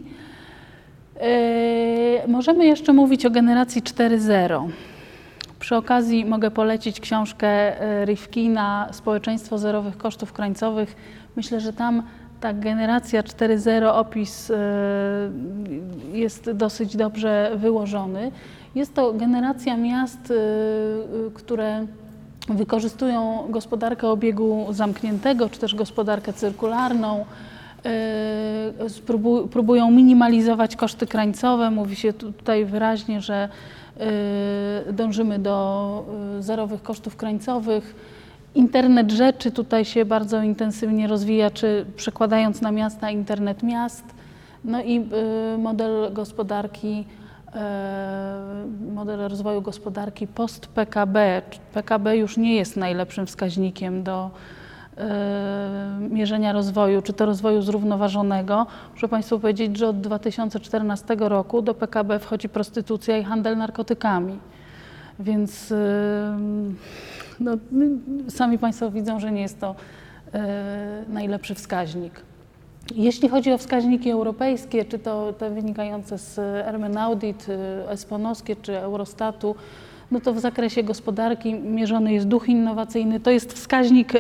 [1.21, 4.69] Yy, możemy jeszcze mówić o generacji 4.0.
[5.59, 10.95] Przy okazji mogę polecić książkę yy, Rifkina Społeczeństwo zerowych kosztów krańcowych.
[11.35, 12.03] Myślę, że tam
[12.41, 14.55] ta generacja 4.0 opis yy,
[16.19, 18.31] jest dosyć dobrze wyłożony.
[18.75, 20.33] Jest to generacja miast,
[21.33, 21.85] które
[22.49, 27.25] wykorzystują gospodarkę obiegu zamkniętego, czy też gospodarkę cyrkularną.
[27.87, 31.71] Y, Próbują minimalizować koszty krańcowe.
[31.71, 33.49] Mówi się tu- tutaj wyraźnie, że
[34.89, 36.05] y, dążymy do
[36.39, 37.95] y, zerowych kosztów krańcowych.
[38.55, 44.03] Internet rzeczy tutaj się bardzo intensywnie rozwija, czy przekładając na miasta internet miast.
[44.63, 45.05] No i
[45.57, 47.05] model gospodarki,
[48.93, 51.41] model rozwoju gospodarki post-PKB.
[51.73, 54.29] PKB już nie jest najlepszym wskaźnikiem do
[56.09, 58.65] mierzenia rozwoju, czy to rozwoju zrównoważonego.
[58.93, 64.39] Muszę Państwu powiedzieć, że od 2014 roku do PKB wchodzi prostytucja i handel narkotykami.
[65.19, 66.77] Więc ym,
[67.39, 67.51] no,
[68.29, 69.75] sami Państwo widzą, że nie jest to
[70.33, 72.21] e, najlepszy wskaźnik.
[72.95, 78.79] Jeśli chodzi o wskaźniki europejskie, czy to te wynikające z Ermen Audit, y, Esponowskie czy
[78.79, 79.55] Eurostatu,
[80.11, 83.19] no to w zakresie gospodarki mierzony jest duch innowacyjny.
[83.19, 84.19] To jest wskaźnik e,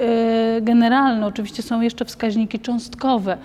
[0.61, 1.25] generalny.
[1.25, 3.37] Oczywiście są jeszcze wskaźniki cząstkowe.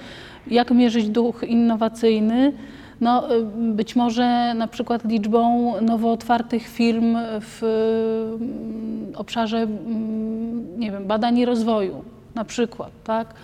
[0.46, 2.52] Jak mierzyć duch innowacyjny?
[3.00, 7.62] No, y, być może na przykład liczbą nowo otwartych firm w
[8.40, 13.34] mm, obszarze mm, nie wiem, badań i rozwoju na przykład, tak?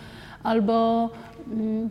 [0.42, 1.08] Albo
[1.52, 1.88] mm,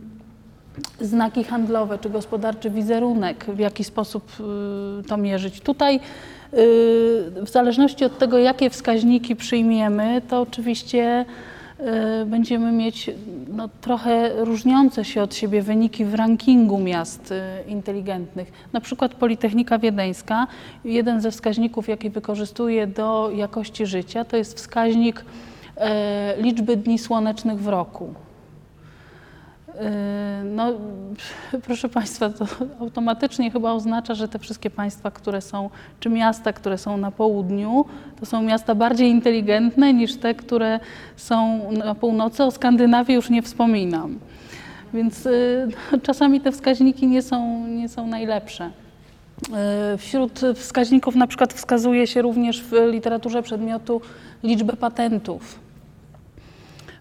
[1.02, 4.32] znaki handlowe czy gospodarczy wizerunek, w jaki sposób
[5.00, 5.62] y, to mierzyć.
[5.62, 6.00] Tutaj
[6.52, 11.26] w zależności od tego, jakie wskaźniki przyjmiemy, to oczywiście
[11.80, 13.10] y, będziemy mieć
[13.48, 18.52] no, trochę różniące się od siebie wyniki w rankingu miast y, inteligentnych.
[18.74, 20.48] Na przykład Politechnika Wiedeńska,
[20.86, 25.26] jeden ze wskaźników, jaki wykorzystuje do jakości życia, to jest wskaźnik
[25.78, 28.14] e, liczby dni słonecznych w roku.
[29.82, 30.74] Yy, No,
[31.68, 32.46] proszę Państwa, to
[32.80, 37.86] automatycznie chyba oznacza, że te wszystkie państwa, które są, czy miasta, które są na południu,
[38.20, 40.80] to są miasta bardziej inteligentne niż te, które
[41.16, 42.44] są na północy.
[42.44, 44.20] O Skandynawii już nie wspominam.
[44.94, 48.72] Więc yy, czasami te wskaźniki nie są, nie są najlepsze.
[49.92, 54.02] Yy, Wśród wskaźników na przykład wskazuje się również w literaturze przedmiotu
[54.44, 55.67] liczbę patentów.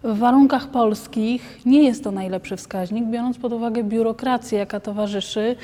[0.07, 5.55] W warunkach polskich nie jest to najlepszy wskaźnik, biorąc pod uwagę biurokrację, jaka towarzyszy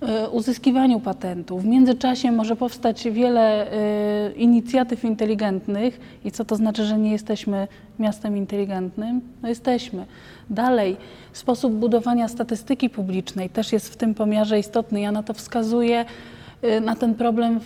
[0.00, 1.62] e, uzyskiwaniu patentów.
[1.62, 6.00] W międzyczasie może powstać wiele e, inicjatyw inteligentnych.
[6.24, 9.20] I co to znaczy, że nie jesteśmy miastem inteligentnym?
[9.42, 10.06] No jesteśmy.
[10.50, 10.96] Dalej,
[11.32, 15.00] sposób budowania statystyki publicznej też jest w tym pomiarze istotny.
[15.00, 16.04] Ja na to wskazuję
[16.80, 17.60] na ten problem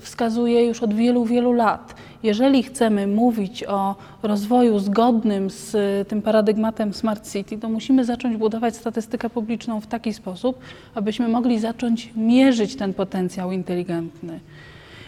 [0.00, 1.94] wskazuje już od wielu, wielu lat.
[2.22, 8.36] Jeżeli chcemy mówić o rozwoju zgodnym z y, tym paradygmatem Smart City, to musimy zacząć
[8.36, 10.58] budować statystykę publiczną w taki sposób,
[10.94, 14.40] abyśmy mogli zacząć mierzyć ten potencjał inteligentny.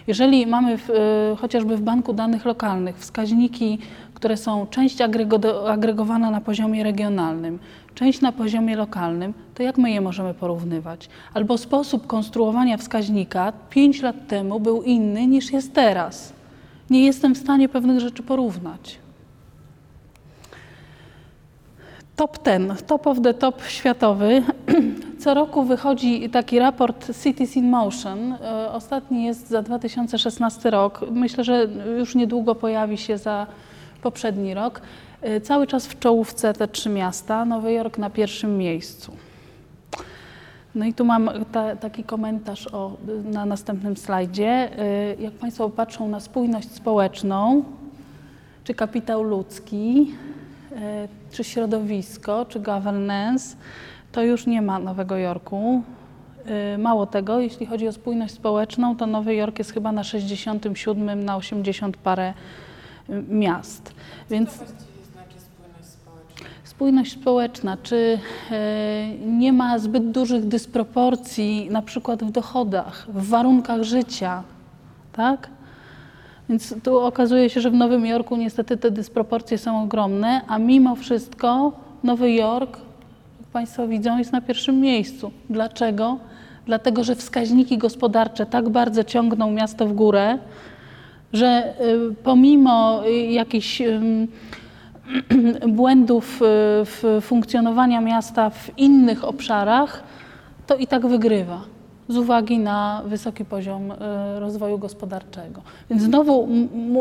[0.06, 3.78] Jeżeli mamy w, y, chociażby w banku danych lokalnych wskaźniki,
[4.20, 7.58] które są część agrego- agregowana na poziomie regionalnym,
[7.94, 11.08] część na poziomie lokalnym, to jak my je możemy porównywać?
[11.34, 16.32] Albo sposób konstruowania wskaźnika 5 lat temu był inny niż jest teraz.
[16.90, 18.98] Nie jestem w stanie pewnych rzeczy porównać.
[22.16, 24.42] Top 10, top of the top światowy.
[25.20, 28.32] Co roku wychodzi taki raport Cities in Motion.
[28.32, 31.00] E, Ostatni jest za 2016 rok.
[31.10, 33.46] Myślę, że już niedługo pojawi się za
[34.00, 34.80] poprzedni rok.
[35.22, 37.44] E, Cały czas w czołówce te trzy miasta.
[37.44, 39.12] Nowy Jork na pierwszym miejscu.
[40.74, 44.70] No i tu mam ta, taki komentarz o, na następnym slajdzie.
[45.18, 47.64] Y, Jak Państwo patrzą na spójność społeczną,
[48.64, 50.12] czy kapitał ludzki,
[50.72, 50.76] y,
[51.30, 53.56] czy środowisko, czy governance,
[54.12, 55.82] to już nie ma Nowego Jorku.
[56.74, 61.24] Y, Mało tego, jeśli chodzi o spójność społeczną, to Nowy Jork jest chyba na 67
[61.24, 62.34] na 80 parę y,
[63.28, 63.94] miast.
[64.30, 64.72] Więc znaczy
[65.52, 66.46] spójność społeczna.
[66.64, 68.18] Spójność społeczna, czy
[68.50, 74.42] e, nie ma zbyt dużych dysproporcji na przykład w dochodach, w warunkach życia,
[75.12, 75.48] tak?
[76.48, 80.96] Więc tu okazuje się, że w Nowym Jorku niestety te dysproporcje są ogromne, a mimo
[80.96, 82.76] wszystko Nowy Jork,
[83.40, 85.30] jak Państwo widzą, jest na pierwszym miejscu.
[85.50, 86.18] Dlaczego?
[86.66, 90.38] Dlatego, że wskaźniki gospodarcze tak bardzo ciągną miasto w górę,
[91.32, 91.74] że
[92.10, 93.82] y, pomimo y, jakichś
[95.68, 96.44] błędów y,
[96.84, 100.02] w funkcjonowania miasta w innych obszarach,
[100.66, 101.60] to i tak wygrywa
[102.08, 103.92] z uwagi na wysoki poziom
[104.38, 105.62] rozwoju gospodarczego.
[105.90, 106.48] Więc znowu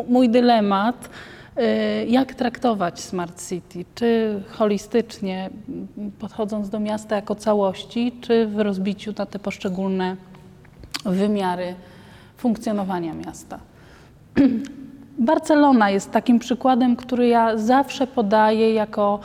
[0.09, 1.09] mój dylemat,
[2.07, 5.49] jak traktować Smart City, czy holistycznie
[6.19, 10.15] podchodząc do miasta jako całości, czy w rozbiciu na te poszczególne
[11.05, 11.75] wymiary
[12.38, 13.59] funkcjonowania miasta.
[15.19, 19.19] Barcelona jest takim przykładem, który ja zawsze podaję jako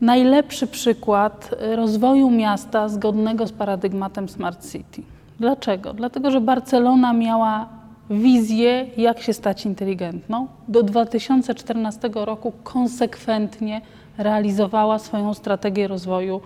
[0.00, 5.02] najlepszy przykład rozwoju miasta zgodnego z paradygmatem Smart City.
[5.40, 5.92] Dlaczego?
[5.92, 7.68] Dlatego, że Barcelona miała
[8.10, 10.46] wizję, jak się stać inteligentną.
[10.68, 13.80] Do 2014 roku konsekwentnie
[14.18, 16.40] realizowała swoją strategię rozwoju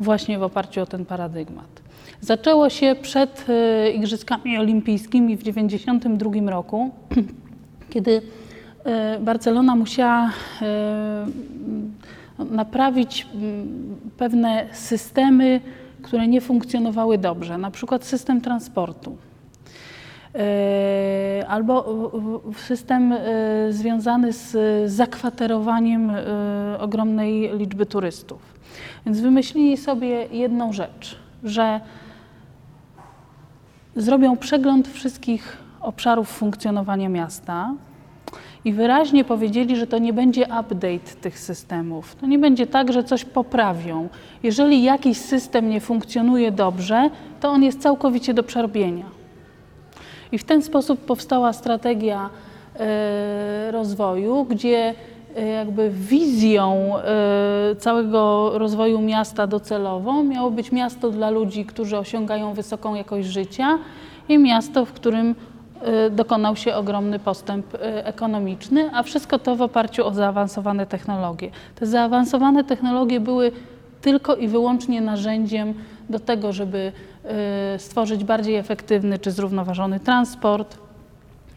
[0.00, 1.81] właśnie w oparciu o ten paradygmat.
[2.22, 6.90] Zaczęło się przed e, Igrzyskami Olimpijskimi w 1992 roku,
[7.92, 8.22] kiedy
[8.84, 10.30] e, Barcelona musiała
[10.62, 11.26] e,
[12.50, 13.26] naprawić
[14.16, 15.60] pewne systemy,
[16.02, 19.16] które nie funkcjonowały dobrze, na przykład system transportu.
[21.48, 22.10] Albo
[22.56, 23.14] system
[23.70, 24.56] związany z
[24.92, 26.12] zakwaterowaniem
[26.78, 28.54] ogromnej liczby turystów.
[29.06, 31.80] Więc wymyślili sobie jedną rzecz, że
[33.96, 37.74] zrobią przegląd wszystkich obszarów funkcjonowania miasta
[38.64, 42.14] i wyraźnie powiedzieli, że to nie będzie update tych systemów.
[42.14, 44.08] To nie będzie tak, że coś poprawią.
[44.42, 49.04] Jeżeli jakiś system nie funkcjonuje dobrze, to on jest całkowicie do przerobienia.
[50.32, 52.30] I w ten sposób powstała strategia
[52.76, 54.94] e, rozwoju, gdzie
[55.40, 62.94] jakby wizją e, całego rozwoju miasta docelowo miało być miasto dla ludzi, którzy osiągają wysoką
[62.94, 63.78] jakość życia
[64.28, 65.34] i miasto, w którym
[65.80, 71.50] e, dokonał się ogromny postęp e, ekonomiczny, a wszystko to w oparciu o zaawansowane technologie.
[71.74, 73.52] Te zaawansowane technologie były
[74.02, 75.74] tylko i wyłącznie narzędziem
[76.10, 76.92] do tego, żeby
[77.24, 80.78] e, stworzyć bardziej efektywny czy zrównoważony transport,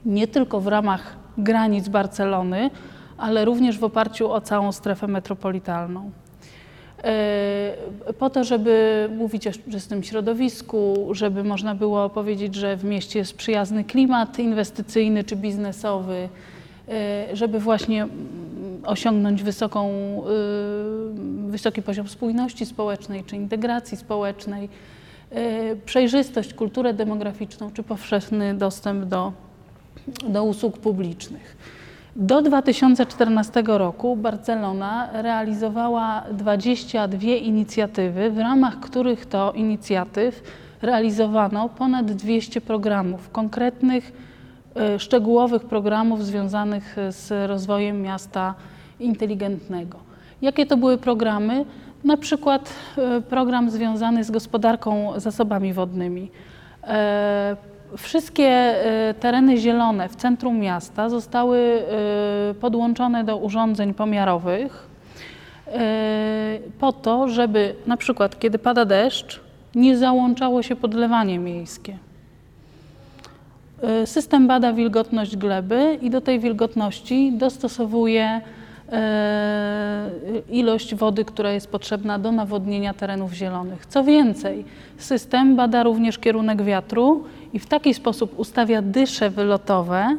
[0.06, 2.70] nie tylko w ramach granic Barcelony,
[3.18, 6.12] ale również w oparciu o całą strefę metropolitalną.
[7.04, 13.20] E, Po to, żeby mówić o czystym środowisku, żeby można było powiedzieć, że w mieście
[13.20, 16.30] jest przyjazny klimat inwestycyjny czy biznesowy,
[16.90, 18.46] e, żeby właśnie mm,
[18.86, 19.90] osiągnąć wysoką,
[21.48, 24.70] y, wysoki poziom spójności społecznej czy integracji społecznej,
[25.32, 29.34] e, przejrzystość, kulturę demograficzną czy powszechny dostęp do,
[30.30, 31.58] do usług publicznych.
[32.16, 40.44] Do 2014 roku Barcelona realizowała 22 inicjatywy, w ramach których to inicjatyw
[40.82, 44.12] realizowano ponad 200 programów, konkretnych,
[44.76, 48.54] e, szczegółowych programów związanych z rozwojem miasta
[49.00, 49.98] inteligentnego.
[50.42, 51.66] Jakie to były programy?
[52.04, 56.32] Na przykład e, program związany z gospodarką zasobami wodnymi.
[57.98, 64.88] Wszystkie e, tereny zielone w centrum miasta zostały e, podłączone do urządzeń pomiarowych
[65.68, 69.42] e, po to, żeby na przykład kiedy pada deszcz,
[69.76, 71.98] nie załączało się podlewanie miejskie.
[74.06, 78.42] System bada wilgotność gleby i do tej wilgotności dostosowuje
[80.50, 83.86] ilość wody, która jest potrzebna do nawodnienia terenów zielonych.
[83.86, 84.66] Co więcej,
[84.98, 87.24] system bada również kierunek wiatru
[87.56, 90.18] i w taki sposób ustawia dysze wylotowe,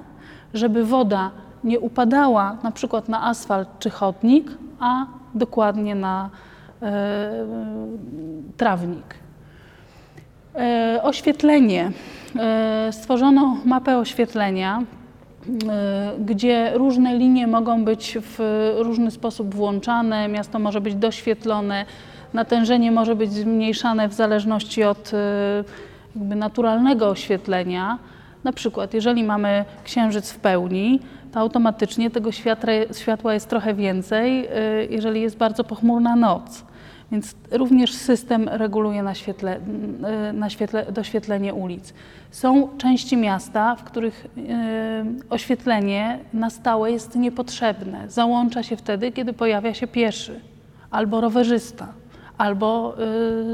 [0.55, 1.31] żeby woda
[1.65, 6.31] nie upadała na przykład na asfalt czy chodnik, a dokładnie na
[6.83, 7.47] e,
[8.57, 9.15] trawnik.
[10.55, 11.93] E, Oświetlenie.
[12.37, 14.83] E, Stworzono mapę oświetlenia,
[15.69, 18.39] e, gdzie różne linie mogą być w
[18.79, 21.85] różny sposób włączane, miasto może być doświetlone,
[22.35, 27.99] natężenie może być zmniejszane w zależności od e, jakby naturalnego oświetlenia.
[28.45, 31.01] Na przykład, jeżeli mamy księżyc w pełni,
[31.33, 32.33] to automatycznie tego
[32.93, 34.51] światła, jest trochę więcej, e,
[34.91, 36.65] jeżeli jest bardzo pochmurna noc.
[37.13, 39.05] Więc również system reguluje
[40.89, 41.95] y, doświetlenie ulic.
[42.31, 48.11] Są części miasta, w których y, oświetlenie na stałe jest niepotrzebne.
[48.11, 50.41] Załącza się wtedy, kiedy pojawia się pieszy,
[50.91, 51.89] albo rowerzysta,
[52.39, 52.97] albo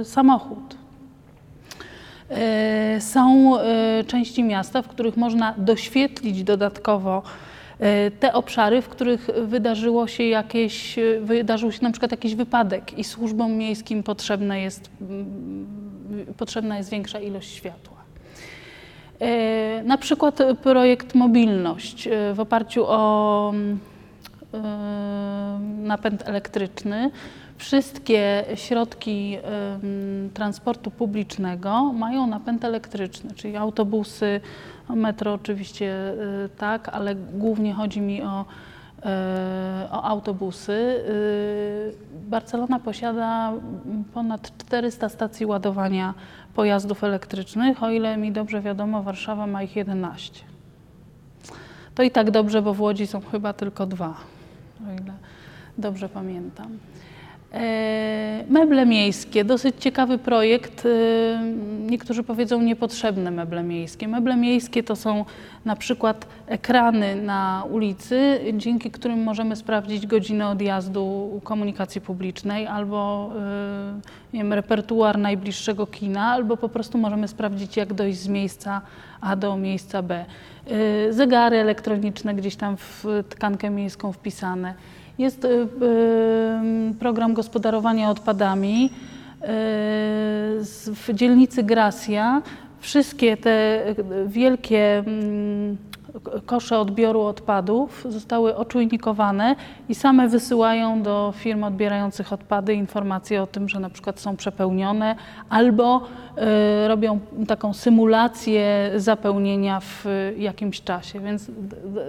[0.00, 0.81] y, samochód.
[2.32, 7.22] Y, Są y, części miasta, w których można doświetlić dodatkowo
[7.80, 13.04] y, te obszary, w których wydarzyło się jakieś, wydarzył się na przykład jakiś wypadek i
[13.04, 15.66] służbom miejskim potrzebne jest, mm,
[16.36, 17.92] potrzebna jest większa ilość światła.
[19.84, 23.78] Na przykład projekt Mobilność w oparciu o mm,
[25.86, 27.10] napęd elektryczny.
[27.62, 29.38] Wszystkie środki
[30.34, 34.40] transportu publicznego mają napęd elektryczny, czyli autobusy,
[34.88, 36.12] metro oczywiście
[36.44, 38.44] y, tak, ale głównie chodzi mi o
[39.04, 40.72] e, o autobusy.
[40.72, 43.52] E, Barcelona posiada
[44.14, 46.14] ponad 400 stacji ładowania
[46.54, 47.82] pojazdów elektrycznych.
[47.82, 50.44] O ile mi dobrze wiadomo, Warszawa ma ich 11.
[51.94, 54.14] To i tak dobrze, bo w Łodzi są chyba tylko dwa,
[54.88, 55.12] o ile
[55.78, 56.78] dobrze pamiętam.
[57.52, 60.86] E, Meble miejskie, dosyć ciekawy projekt.
[60.86, 61.42] e,
[61.86, 64.08] Niektórzy powiedzą niepotrzebne meble miejskie.
[64.08, 65.24] Meble miejskie to są
[65.64, 74.00] na przykład ekrany na ulicy, dzięki którym możemy sprawdzić godzinę odjazdu komunikacji publicznej albo e,
[74.32, 78.80] nie wiem, repertuar najbliższego kina, albo po prostu możemy sprawdzić, jak dojść z miejsca
[79.20, 80.24] A do miejsca B.
[81.10, 84.74] Zegary elektroniczne gdzieś tam w tkankę miejską wpisane.
[85.18, 88.90] Jest y, y, program gospodarowania odpadami y,
[90.94, 92.42] w dzielnicy Gracia.
[92.80, 93.84] Wszystkie te
[94.26, 95.76] wielkie mm,
[96.46, 99.56] kosze odbioru odpadów zostały oczujnikowane
[99.88, 105.16] i same wysyłają do firm odbierających odpady informacje o tym, że na przykład są przepełnione
[105.50, 106.02] albo
[106.88, 110.06] robią taką symulację zapełnienia w
[110.36, 111.50] jakimś czasie, więc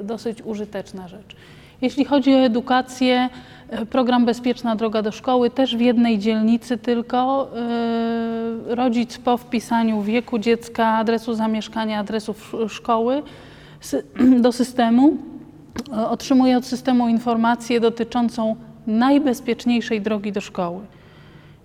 [0.03, 1.35] dosyć użyteczna rzecz.
[1.83, 3.29] Jeśli chodzi o edukację,
[3.69, 7.49] e, program Bezpieczna Droga do Szkoły też w jednej dzielnicy tylko.
[7.55, 12.35] e, Rodzic po wpisaniu wieku dziecka, adresu zamieszkania, adresu
[12.67, 13.23] szkoły
[14.45, 15.17] do systemu
[15.93, 18.55] e, otrzymuje od systemu informację dotyczącą
[18.87, 20.79] najbezpieczniejszej drogi do szkoły.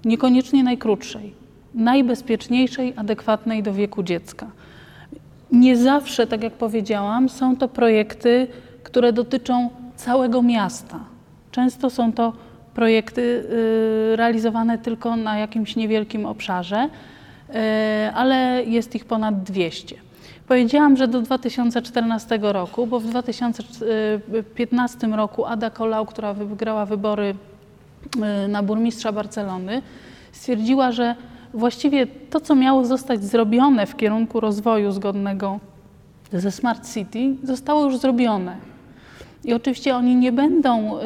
[0.04, 1.34] Niekoniecznie najkrótszej,
[1.74, 4.46] najbezpieczniejszej, adekwatnej do wieku dziecka.
[5.52, 8.46] Nie zawsze, tak jak powiedziałam, są to projekty,
[8.82, 11.01] które dotyczą całego miasta.
[11.51, 12.32] Często są to
[12.74, 13.44] projekty
[14.12, 17.55] y, realizowane tylko na jakimś niewielkim obszarze, y,
[18.14, 19.96] ale jest ich ponad 200.
[20.49, 27.34] Powiedziałam, że do 2014 roku, bo w 2015 roku Ada Colau, która wygrała wybory
[28.44, 29.82] y, na burmistrza Barcelony,
[30.32, 31.14] stwierdziła, że
[31.55, 35.61] właściwie to, co miało zostać zrobione w kierunku rozwoju zgodnego
[36.32, 38.77] ze Smart City, zostało już zrobione.
[39.45, 41.01] I oczywiście oni nie będą y,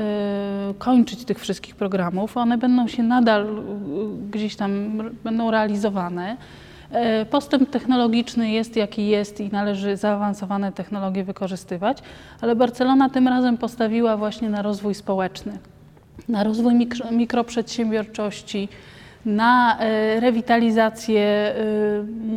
[0.78, 3.50] kończyć tych wszystkich programów, one będą się nadal y,
[4.30, 6.36] gdzieś tam będą realizowane.
[6.90, 11.98] E, Postęp technologiczny jest jaki jest i należy zaawansowane technologie wykorzystywać,
[12.40, 15.58] ale Barcelona tym razem postawiła właśnie na rozwój społeczny,
[16.28, 18.68] na rozwój mikro, mikroprzedsiębiorczości,
[19.24, 19.78] na
[20.20, 21.54] rewitalizację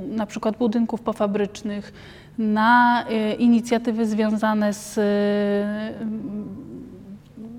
[0.08, 1.94] na przykład budynków pofabrycznych,
[2.38, 4.98] na e, inicjatywy związane z
[6.02, 6.46] m,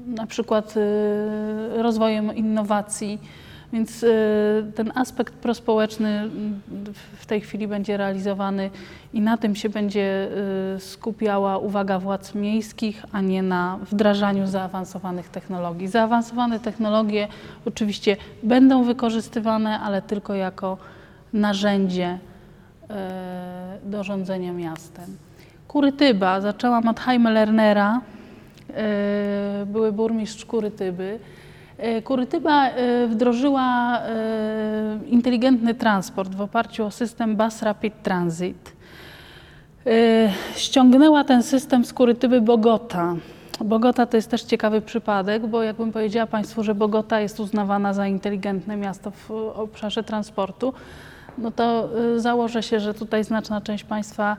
[0.07, 3.19] na przykład e, rozwojem innowacji.
[3.73, 4.05] Więc
[4.75, 6.31] ten aspekt prospołeczny
[7.17, 8.71] w tej chwili będzie realizowany
[9.13, 10.29] i na tym się będzie
[10.79, 15.89] skupiała uwaga władz miejskich, a nie na wdrażaniu zaawansowanych technologii.
[15.89, 17.29] Zaawansowane technologie
[17.65, 20.79] oczywiście będą wykorzystywane, ale tylko jako
[21.33, 22.19] narzędzie
[23.85, 25.17] do rządzenia miastem.
[25.69, 28.01] Kurytyba, zaczęłam od Jaime Lernera,
[28.75, 31.19] e, były burmistrz Kurytyby.
[31.79, 38.73] E, Kurytyba e, wdrożyła e, inteligentny transport w oparciu o system Bus Rapid Transit.
[39.87, 43.15] E, Ściągnęła ten system z Kurytyby Bogota.
[43.65, 48.07] Bogota to jest też ciekawy przypadek, bo jakbym powiedziała Państwu, że Bogota jest uznawana za
[48.07, 50.75] inteligentne miasto w obszarze transportu,
[51.39, 54.37] no to y, założę się, że tutaj znaczna część Państwa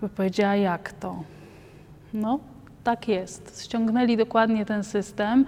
[0.00, 1.22] by powiedziała, jak to?
[2.14, 2.38] No,
[2.84, 3.64] tak jest.
[3.64, 5.44] Ściągnęli dokładnie ten system.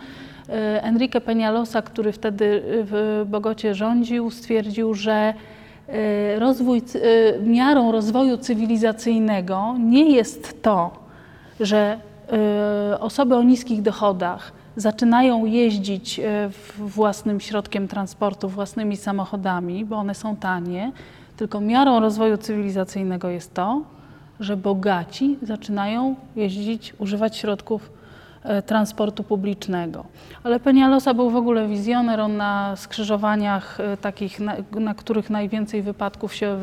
[0.49, 5.35] Y, Enrique Peñalosa, który wtedy y, w Bogocie rządził, stwierdził, że
[6.39, 6.83] rozwój,
[7.43, 10.91] miarą rozwoju cywilizacyjnego nie jest to,
[11.61, 11.99] że
[13.01, 16.21] osoby o niskich dochodach zaczynają jeździć
[16.51, 20.93] w- własnym środkiem transportu, własnymi samochodami, bo one są tanie,
[21.37, 23.83] tylko miarą rozwoju cywilizacyjnego jest to,
[24.41, 27.91] że bogaci zaczynają jeździć, używać środków
[28.43, 30.05] e, transportu publicznego.
[30.45, 35.83] Ale Penialosa był w ogóle wizjoner, on na skrzyżowaniach e, takich, na, na których najwięcej
[35.83, 36.59] wypadków się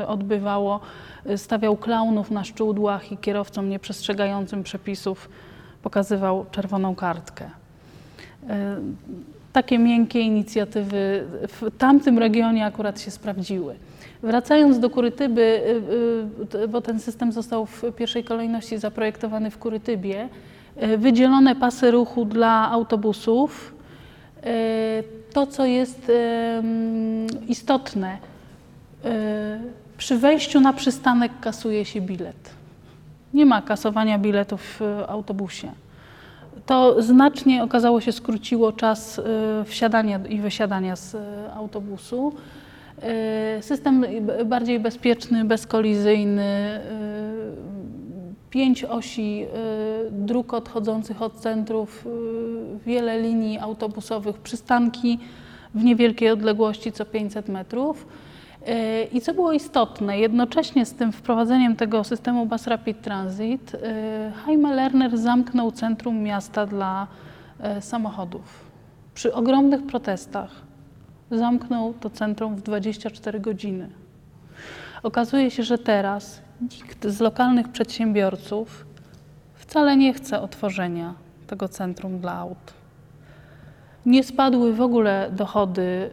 [0.00, 0.80] e, odbywało,
[1.26, 5.28] e, stawiał klaunów na szczudłach i kierowcom nieprzestrzegającym przepisów
[5.84, 7.44] pokazywał czerwoną kartkę.
[8.48, 8.76] E,
[9.52, 13.74] Takie miękkie inicjatywy w tamtym regionie akurat się sprawdziły.
[14.22, 15.60] Wracając do Kurytyby,
[16.42, 20.28] y, t- bo ten system został w pierwszej kolejności zaprojektowany w Kurytybie,
[20.98, 23.74] wydzielone pasy ruchu dla autobusów.
[25.32, 26.12] To, co jest
[27.48, 28.18] istotne,
[29.98, 32.50] przy wejściu na przystanek kasuje się bilet.
[33.34, 35.72] Nie ma kasowania biletów w autobusie.
[36.66, 39.22] To znacznie okazało się skróciło czas y,
[39.64, 41.18] wsiadania i wysiadania z y,
[41.54, 42.32] autobusu.
[43.58, 44.04] Y, System
[44.44, 46.80] bardziej bezpieczny, bezkolizyjny,
[48.50, 49.46] pięć osi
[50.10, 52.08] dróg odchodzących od centrów,
[52.86, 55.18] wiele linii autobusowych, przystanki
[55.74, 58.06] w niewielkiej odległości co 500 metrów.
[59.12, 63.78] I co było istotne, jednocześnie z tym wprowadzeniem tego systemu Bus Rapid Transit, y,
[64.46, 67.06] Jaime Lerner zamknął centrum miasta dla
[67.78, 68.64] y, samochodów.
[69.14, 70.50] Przy ogromnych protestach
[71.30, 73.88] zamknął to centrum w 24 godziny.
[75.02, 78.86] Okazuje się, że teraz nikt z lokalnych przedsiębiorców
[79.54, 81.14] wcale nie chce otworzenia
[81.46, 82.83] tego centrum dla aut.
[84.06, 86.10] Nie spadły w ogóle dochody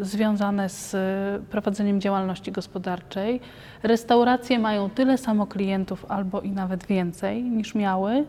[0.00, 3.40] y, związane z y, prowadzeniem działalności gospodarczej.
[3.82, 8.24] Restauracje mają tyle samo klientów albo i nawet więcej niż miały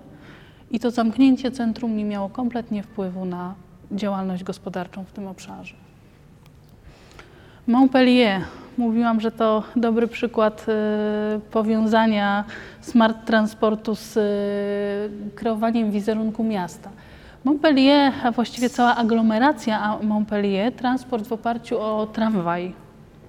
[0.72, 3.55] i to zamknięcie centrum nie miało kompletnie wpływu na
[3.91, 5.76] działalność gospodarczą w tym obszarze.
[7.68, 8.41] Montpellier.
[8.78, 12.43] Mówiłam, że to dobry przykład y, powiązania
[12.82, 16.89] smart transportu z y, kreowaniem wizerunku miasta.
[17.47, 22.73] Montpellier, a właściwie cała aglomeracja Montpellier, transport w oparciu o tramwaj.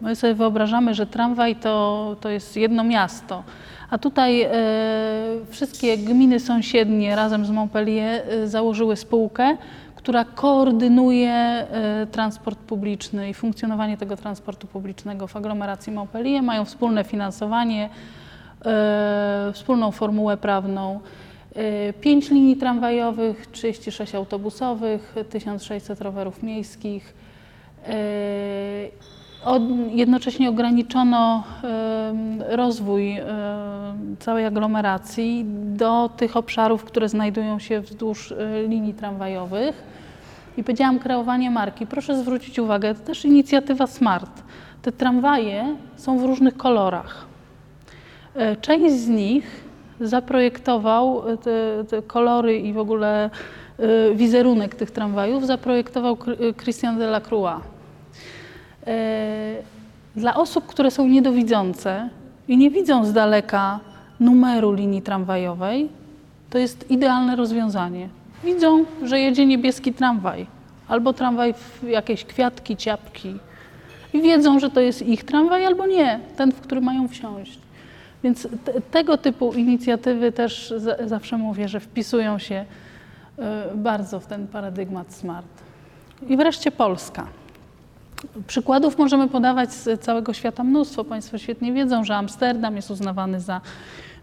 [0.00, 3.42] My sobie wyobrażamy, że tramwaj to, to jest jedno miasto,
[3.90, 4.50] a tutaj e,
[5.50, 9.56] wszystkie gminy sąsiednie razem z Montpellier e, założyły spółkę,
[9.96, 16.42] która koordynuje e, transport publiczny i funkcjonowanie tego transportu publicznego w aglomeracji Montpellier.
[16.42, 17.88] Mają wspólne finansowanie,
[18.64, 21.00] e, wspólną formułę prawną.
[21.59, 27.14] E, Pięć linii tramwajowych, 36 autobusowych, 1600 rowerów miejskich.
[29.44, 33.16] Od, jednocześnie ograniczono em, rozwój
[34.18, 35.44] całej aglomeracji
[35.76, 38.34] do tych obszarów, które znajdują się wzdłuż
[38.68, 39.82] linii tramwajowych.
[40.56, 41.86] I powiedziałam kreowanie marki.
[41.86, 44.42] Proszę zwrócić uwagę, to też inicjatywa Smart.
[44.82, 47.26] Te tramwaje są w różnych kolorach.
[48.61, 49.67] Część z nich
[50.01, 53.30] zaprojektował e, te, te kolory i w ogóle
[53.78, 57.61] e, wizerunek tych tramwajów zaprojektował Chr- Christian Delacroix.
[58.86, 59.57] E,
[60.16, 62.09] Dla osób, które są niedowidzące
[62.49, 63.80] i nie widzą z daleka
[64.20, 65.88] numeru linii tramwajowej,
[66.51, 68.09] to jest idealne rozwiązanie.
[68.44, 70.46] Widzą, że jedzie niebieski tramwaj
[70.88, 73.34] albo tramwaj w jakieś kwiatki, ciapki
[74.14, 77.59] i wiedzą, że to jest ich tramwaj albo nie, ten, w który mają wsiąść.
[78.24, 82.64] Więc te, tego typu inicjatywy też za, zawsze mówię, że wpisują się
[83.38, 85.48] e, bardzo w ten paradygmat smart.
[86.28, 87.26] I wreszcie Polska.
[88.46, 91.04] Przykładów możemy podawać z całego świata mnóstwo.
[91.04, 93.60] Państwo świetnie wiedzą, że Amsterdam jest uznawany za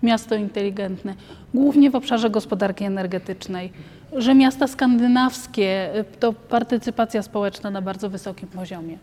[0.03, 1.13] miasto inteligentne,
[1.53, 3.71] głównie w obszarze gospodarki energetycznej,
[4.13, 8.97] że miasta skandynawskie y, to partycypacja społeczna na bardzo wysokim poziomie.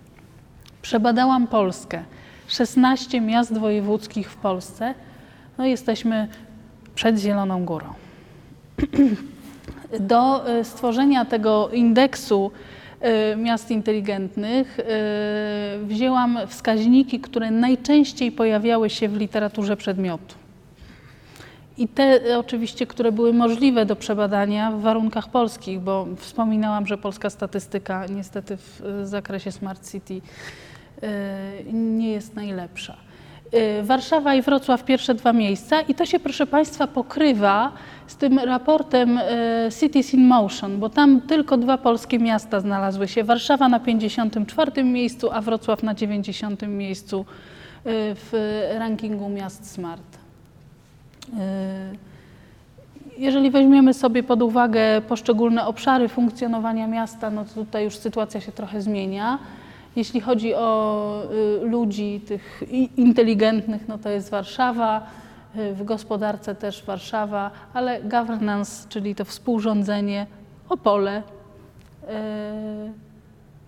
[0.83, 2.03] Przebadałam Polskę,
[2.47, 4.95] 16 miast wojewódzkich w Polsce.
[5.59, 6.29] No jesteśmy
[6.95, 7.87] przed Zieloną Górą.
[10.01, 12.51] Do y, stworzenia tego indeksu
[13.33, 14.85] y, miast inteligentnych y,
[15.87, 20.35] wzięłam wskaźniki, które najczęściej pojawiały się w literaturze przedmiotu.
[21.79, 27.31] I te oczywiście, które były możliwe do przebadania w warunkach polskich, bo wspominałam, że polska
[27.31, 30.21] statystyka niestety w zakresie Smart City
[31.73, 32.97] nie jest najlepsza.
[33.55, 37.73] Y, Warszawa i Wrocław pierwsze dwa miejsca i to się proszę Państwa pokrywa
[38.07, 39.23] z tym raportem y,
[39.81, 43.25] Cities in Motion, bo tam tylko dwa polskie miasta znalazły się.
[43.25, 47.25] Warszawa na 54 miejscu, a Wrocław na 90 miejscu y,
[48.15, 50.19] w rankingu miast smart.
[51.29, 51.33] Y,
[53.19, 58.53] Jeżeli weźmiemy sobie pod uwagę poszczególne obszary funkcjonowania miasta, no to tutaj już sytuacja się
[58.53, 59.39] trochę zmienia.
[59.97, 61.23] Jeśli chodzi o
[61.63, 62.63] y, ludzi tych
[62.97, 65.07] inteligentnych, no to jest Warszawa,
[65.57, 70.27] y, w gospodarce też Warszawa, ale governance, czyli to współrządzenie,
[70.69, 71.23] Opole, y,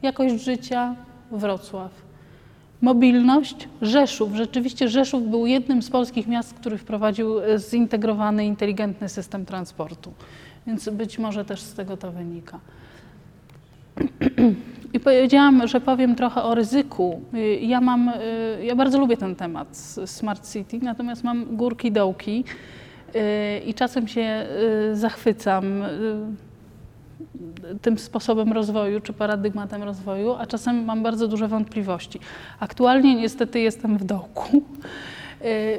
[0.03, 0.95] jakość życia,
[1.31, 2.05] Wrocław.
[2.81, 4.35] Mobilność, Rzeszów.
[4.35, 7.29] Rzeczywiście Rzeszów był jednym z polskich miast, który wprowadził
[7.71, 10.13] zintegrowany, inteligentny system transportu.
[10.67, 12.61] Więc być może też z tego to wynika.
[14.95, 17.21] I powiedziałam, że powiem trochę o ryzyku.
[17.35, 19.77] Y, Ja mam, y, ja bardzo lubię ten temat
[20.07, 22.45] Smart City, natomiast mam górki, dołki
[23.15, 23.19] y,
[23.67, 24.47] i czasem się
[24.93, 25.65] zachwycam
[27.83, 32.21] tym sposobem rozwoju czy paradygmatem rozwoju, a czasem mam bardzo duże wątpliwości.
[32.61, 34.63] Aktualnie niestety jestem w dołku.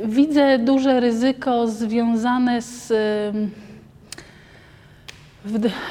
[0.05, 2.93] Widzę duże ryzyko związane z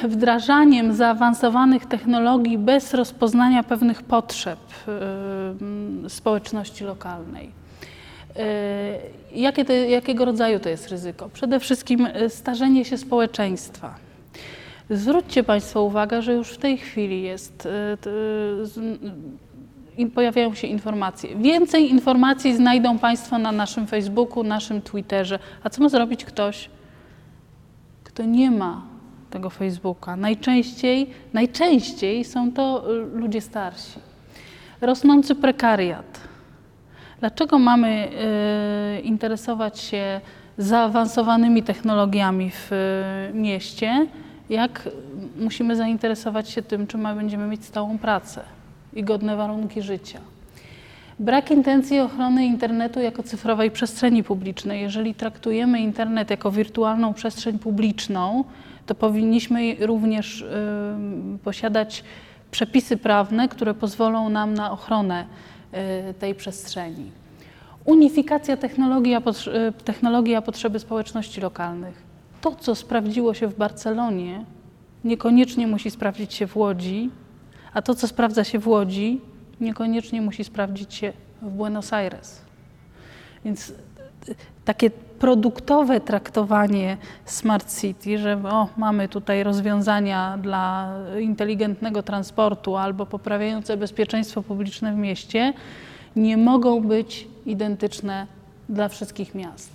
[0.03, 4.59] wdrażaniem zaawansowanych technologii bez rozpoznania pewnych potrzeb
[6.05, 7.51] y, społeczności lokalnej.
[8.37, 11.29] Y, Jakie to, jakiego rodzaju to jest ryzyko?
[11.29, 13.95] Przede wszystkim y, starzenie się społeczeństwa.
[14.89, 17.67] Zwróćcie Państwo uwagę, że już w tej chwili jest,
[20.15, 21.35] pojawiają się informacje.
[21.35, 25.39] Więcej informacji znajdą Państwo na naszym Facebooku, naszym Twitterze.
[25.63, 26.69] A co ma zrobić ktoś,
[28.03, 28.94] kto nie ma
[29.35, 30.15] tego Facebooka?
[30.15, 33.99] Najczęściej, najczęściej są to y, ludzie starsi.
[34.81, 36.19] Rosnący prekariat.
[37.19, 38.07] Dlaczego mamy
[38.97, 40.21] y, interesować się
[40.57, 44.07] zaawansowanymi technologiami w y, mieście,
[44.49, 44.89] jak
[45.39, 48.41] musimy zainteresować się tym, czy będziemy mieć stałą pracę
[48.93, 50.19] i godne warunki życia?
[51.19, 54.81] Brak intencji ochrony internetu jako cyfrowej przestrzeni publicznej.
[54.81, 58.43] Jeżeli traktujemy internet jako wirtualną przestrzeń publiczną,
[58.85, 62.03] to powinniśmy również ym, posiadać
[62.51, 65.25] przepisy prawne, które pozwolą nam na ochronę
[66.09, 67.11] y, tej przestrzeni.
[67.85, 68.57] Unifikacja y,
[69.83, 72.03] technologii a potrzeby społeczności lokalnych.
[72.41, 74.45] To, co sprawdziło się w Barcelonie,
[75.03, 77.09] niekoniecznie musi sprawdzić się w Łodzi,
[77.73, 79.21] a to, co sprawdza się w Łodzi,
[79.61, 82.41] niekoniecznie musi sprawdzić się w Buenos Aires.
[83.45, 83.73] Więc y,
[84.65, 93.77] takie produktowe traktowanie Smart City, że o, mamy tutaj rozwiązania dla inteligentnego transportu albo poprawiające
[93.77, 95.53] bezpieczeństwo publiczne w mieście,
[96.15, 98.27] nie mogą być identyczne
[98.69, 99.69] dla wszystkich miast.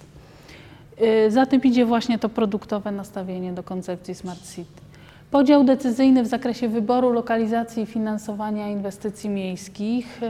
[1.02, 4.89] Y, Za tym idzie właśnie to produktowe nastawienie do koncepcji Smart City.
[5.30, 10.26] Podział decyzyjny w zakresie wyboru, lokalizacji i finansowania inwestycji miejskich y,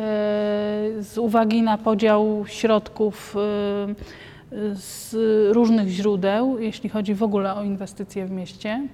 [1.02, 5.14] z uwagi na podział środków y, z
[5.54, 8.88] różnych źródeł, jeśli chodzi w ogóle o inwestycje w mieście.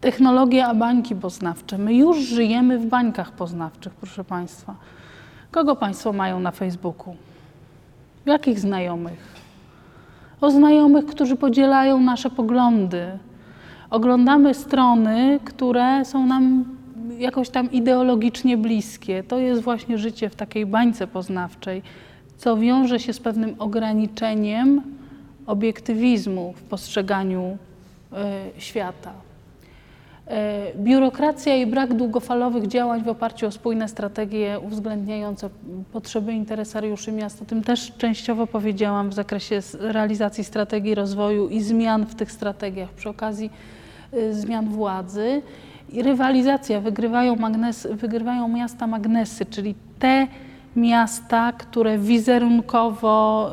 [0.00, 1.78] Technologia, a bańki poznawcze.
[1.78, 4.74] My już żyjemy w bańkach poznawczych, proszę Państwa.
[5.50, 7.16] Kogo Państwo mają na Facebooku?
[8.26, 9.34] Jakich znajomych?
[10.40, 13.18] O znajomych, którzy podzielają nasze poglądy.
[13.90, 16.64] Oglądamy strony, które są nam
[17.18, 19.22] jakoś tam ideologicznie bliskie.
[19.22, 21.82] To jest właśnie życie w takiej bańce poznawczej,
[22.36, 24.82] co wiąże się z pewnym ograniczeniem
[25.46, 27.58] obiektywizmu w postrzeganiu
[28.56, 29.12] y, świata.
[30.26, 35.50] E, Biurokracja i brak długofalowych działań w oparciu o spójne strategie uwzględniające
[35.92, 37.42] potrzeby interesariuszy miast.
[37.42, 42.90] O tym też częściowo powiedziałam w zakresie realizacji strategii rozwoju i zmian w tych strategiach
[42.90, 43.50] przy okazji
[44.30, 45.42] zmian władzy.
[45.92, 47.36] I rywalizacja, wygrywają,
[47.90, 50.26] wygrywają miasta magnesy, czyli te
[50.76, 53.50] miasta, które wizerunkowo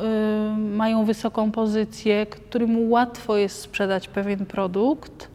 [0.54, 5.28] y, mają wysoką pozycję, którym łatwo jest sprzedać pewien produkt.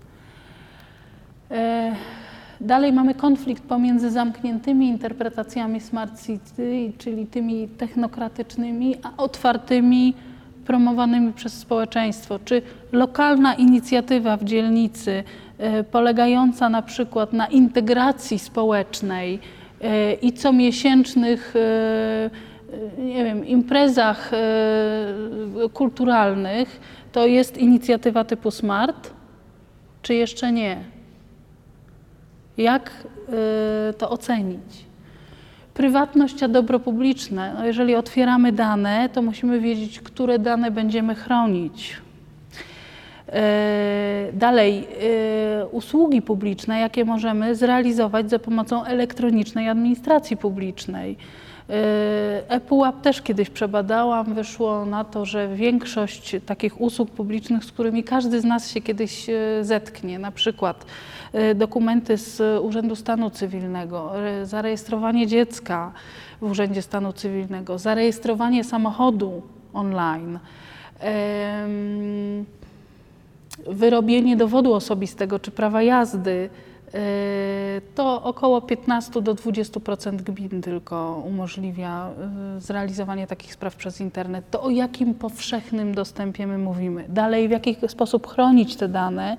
[1.52, 1.96] E,
[2.62, 10.14] Dalej mamy konflikt pomiędzy zamkniętymi interpretacjami Smart City, czyli tymi technokratycznymi, a otwartymi,
[10.66, 12.40] promowanymi przez społeczeństwo.
[12.46, 15.24] Czy lokalna inicjatywa w dzielnicy,
[15.58, 19.40] e, polegająca na przykład na integracji społecznej
[19.82, 22.30] e, i comiesięcznych e,
[22.98, 24.32] nie wiem, imprezach
[25.74, 26.80] kulturalnych,
[27.12, 29.12] to jest inicjatywa typu Smart,
[30.02, 30.78] czy jeszcze nie?
[32.58, 32.92] Jak
[33.98, 34.91] to ocenić?
[35.82, 37.54] Prywatność a dobro publiczne.
[37.58, 41.98] No jeżeli otwieramy dane, to musimy wiedzieć, które dane będziemy chronić.
[43.30, 44.88] E, Dalej,
[45.62, 51.18] e, usługi publiczne, jakie możemy zrealizować za pomocą elektronicznej administracji publicznej.
[51.72, 58.04] E, ePUAP też kiedyś przebadałam, wyszło na to, że większość takich usług publicznych, z którymi
[58.04, 60.86] każdy z nas się kiedyś e, zetknie, na przykład
[61.34, 65.92] e, dokumenty z Urzędu Stanu Cywilnego, re- zarejestrowanie dziecka
[66.42, 69.42] w Urzędzie Stanu Cywilnego, zarejestrowanie samochodu
[69.74, 70.40] online.
[73.68, 76.71] wyrobienie dowodu osobistego czy prawa jazdy, e,
[77.96, 82.10] to około 15 do 20% gmin tylko umożliwia
[82.58, 84.46] e, zrealizowanie takich spraw przez internet.
[84.52, 87.06] To o jakim powszechnym dostępie my mówimy?
[87.10, 89.38] Dalej, w jaki sposób chronić te dane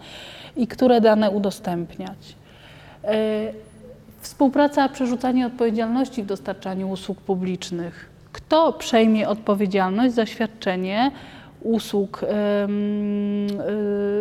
[0.57, 2.37] i które dane udostępniać?
[3.05, 3.53] E,
[4.23, 8.11] Współpraca, przerzucanie odpowiedzialności w dostarczaniu usług publicznych.
[8.33, 11.11] Kto przejmie odpowiedzialność za świadczenie
[11.65, 12.27] usług y,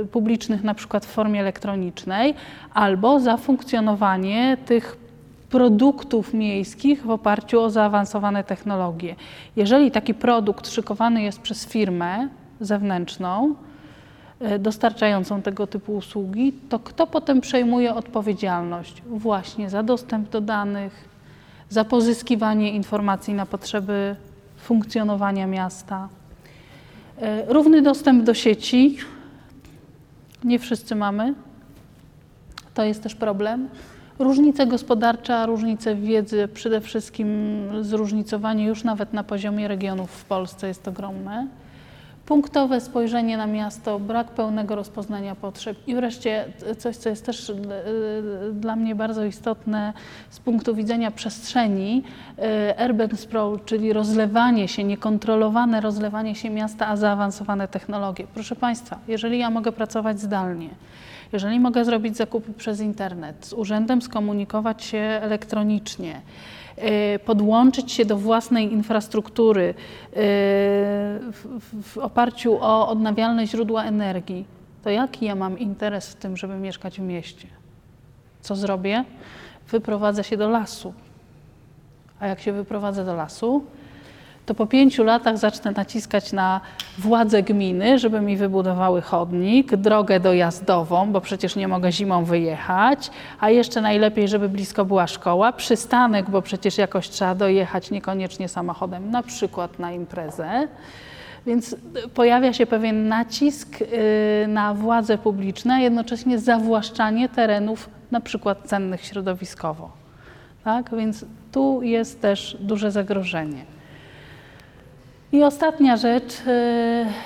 [0.07, 2.33] publicznych, na przykład w formie elektronicznej,
[2.73, 4.97] albo za funkcjonowanie tych
[5.49, 9.15] produktów miejskich w oparciu o zaawansowane technologie.
[9.55, 12.27] Jeżeli taki produkt szykowany jest przez firmę
[12.59, 13.55] zewnętrzną,
[14.39, 21.09] e, dostarczającą tego typu usługi, to kto potem przejmuje odpowiedzialność właśnie za dostęp do danych,
[21.69, 24.15] za pozyskiwanie informacji na potrzeby
[24.57, 26.09] funkcjonowania miasta.
[27.21, 28.97] E, Równy dostęp do sieci.
[30.43, 31.33] Nie wszyscy mamy.
[32.73, 33.69] To jest też problem.
[34.19, 37.27] Różnice gospodarcze, różnice wiedzy, przede wszystkim
[37.81, 41.47] zróżnicowanie już nawet na poziomie regionów w Polsce jest ogromne.
[42.31, 46.45] Punktowe spojrzenie na miasto, brak pełnego rozpoznania potrzeb i wreszcie
[46.77, 47.53] coś, co jest też e,
[48.53, 49.93] dla mnie bardzo istotne
[50.29, 52.03] z punktu widzenia przestrzeni,
[52.37, 58.27] e, urban sprawl, czyli rozlewanie się, niekontrolowane rozlewanie się miasta, a zaawansowane technologie.
[58.33, 60.69] Proszę Państwa, jeżeli ja mogę pracować zdalnie,
[61.33, 66.60] jeżeli mogę zrobić zakupy przez internet, z urzędem skomunikować się elektronicznie, y,
[67.25, 69.73] podłączyć się do własnej infrastruktury
[71.31, 74.45] w, w oparciu o odnawialne źródła energii,
[74.83, 77.47] to jaki ja mam interes w tym, żeby mieszkać w mieście?
[78.41, 79.03] Co zrobię?
[79.67, 80.93] Wyprowadzę się do lasu.
[82.19, 83.65] A jak się wyprowadzę do lasu,
[84.45, 86.61] to po pięciu latach zacznę naciskać na
[86.97, 93.49] władze gminy, żeby mi wybudowały chodnik, drogę dojazdową, bo przecież nie mogę zimą wyjechać, a
[93.49, 99.23] jeszcze najlepiej, żeby blisko była szkoła, przystanek, bo przecież jakoś trzeba dojechać niekoniecznie samochodem, na
[99.23, 100.67] przykład na imprezę.
[101.45, 101.75] Więc
[102.13, 109.05] pojawia się pewien nacisk y, na władze publiczne, a jednocześnie zawłaszczanie terenów, na przykład cennych
[109.05, 109.91] środowiskowo.
[110.63, 110.95] Tak?
[110.95, 113.65] Więc tu jest też duże zagrożenie.
[115.33, 116.33] I ostatnia rzecz,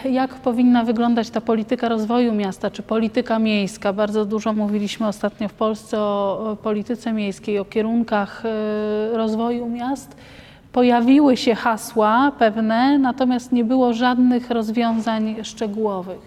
[0.05, 3.93] y, jak powinna wyglądać ta polityka rozwoju miasta, czy polityka miejska.
[3.93, 10.15] Bardzo dużo mówiliśmy ostatnio w Polsce o polityce miejskiej, o kierunkach y, rozwoju miast.
[10.71, 16.19] Pojawiły się hasła pewne, natomiast nie było żadnych rozwiązań szczegółowych.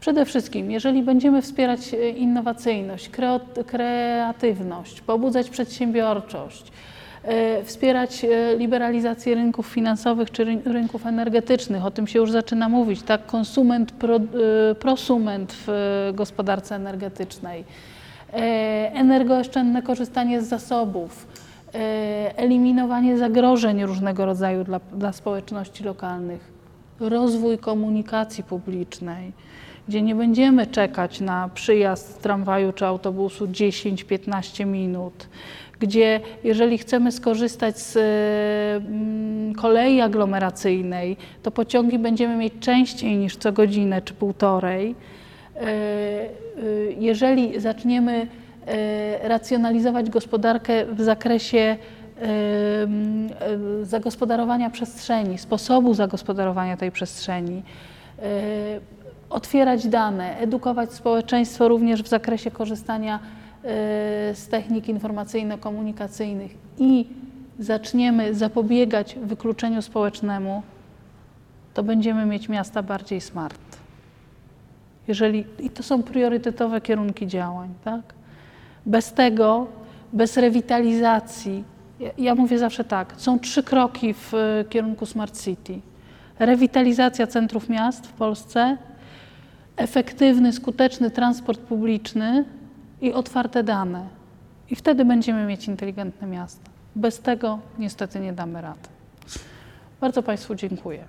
[0.00, 3.10] Przede wszystkim, jeżeli będziemy wspierać y, innowacyjność,
[3.66, 6.72] kreatywność, pobudzać przedsiębiorczość,
[7.64, 11.86] wspierać e, liberalizację rynków finansowych czy ryn- rynków energetycznych.
[11.86, 13.26] O tym się już zaczyna mówić, tak?
[13.26, 14.20] Konsument, pro, e,
[14.74, 17.64] prosument w e, gospodarce energetycznej.
[18.32, 18.36] E,
[18.94, 21.26] Energooszczędne korzystanie z zasobów,
[21.74, 26.52] e, eliminowanie zagrożeń różnego rodzaju dla, dla społeczności lokalnych,
[27.00, 29.32] rozwój komunikacji publicznej,
[29.88, 35.28] gdzie nie będziemy czekać na przyjazd tramwaju czy autobusu 10-15 minut,
[35.80, 38.00] gdzie jeżeli chcemy skorzystać z e,
[38.86, 44.94] mm, kolei aglomeracyjnej, to pociągi będziemy mieć częściej niż co godzinę czy półtorej.
[45.56, 46.30] E, e,
[46.98, 48.26] Jeżeli zaczniemy
[49.22, 51.76] racjonalizować gospodarkę w zakresie e,
[53.82, 57.62] zagospodarowania przestrzeni, sposobu zagospodarowania tej przestrzeni,
[59.30, 63.18] otwierać dane, edukować społeczeństwo również w zakresie korzystania
[64.34, 67.06] z technik informacyjno-komunikacyjnych i
[67.58, 70.62] zaczniemy zapobiegać wykluczeniu społecznemu,
[71.74, 73.60] to będziemy mieć miasta bardziej smart.
[75.08, 77.68] Jeżeli, I to są priorytetowe kierunki działań.
[77.84, 78.00] Tak?
[78.86, 79.66] Bez tego,
[80.12, 81.64] bez rewitalizacji,
[82.00, 85.80] ja, ja mówię zawsze tak, są trzy kroki w e, kierunku Smart City.
[86.38, 88.76] Rewitalizacja centrów miast w Polsce,
[89.76, 92.44] efektywny, skuteczny transport publiczny
[93.00, 94.08] i otwarte dane.
[94.70, 96.70] I wtedy będziemy mieć inteligentne miasta.
[96.96, 98.88] Bez tego niestety nie damy rady.
[100.00, 101.04] Bardzo Państwu dziękuję.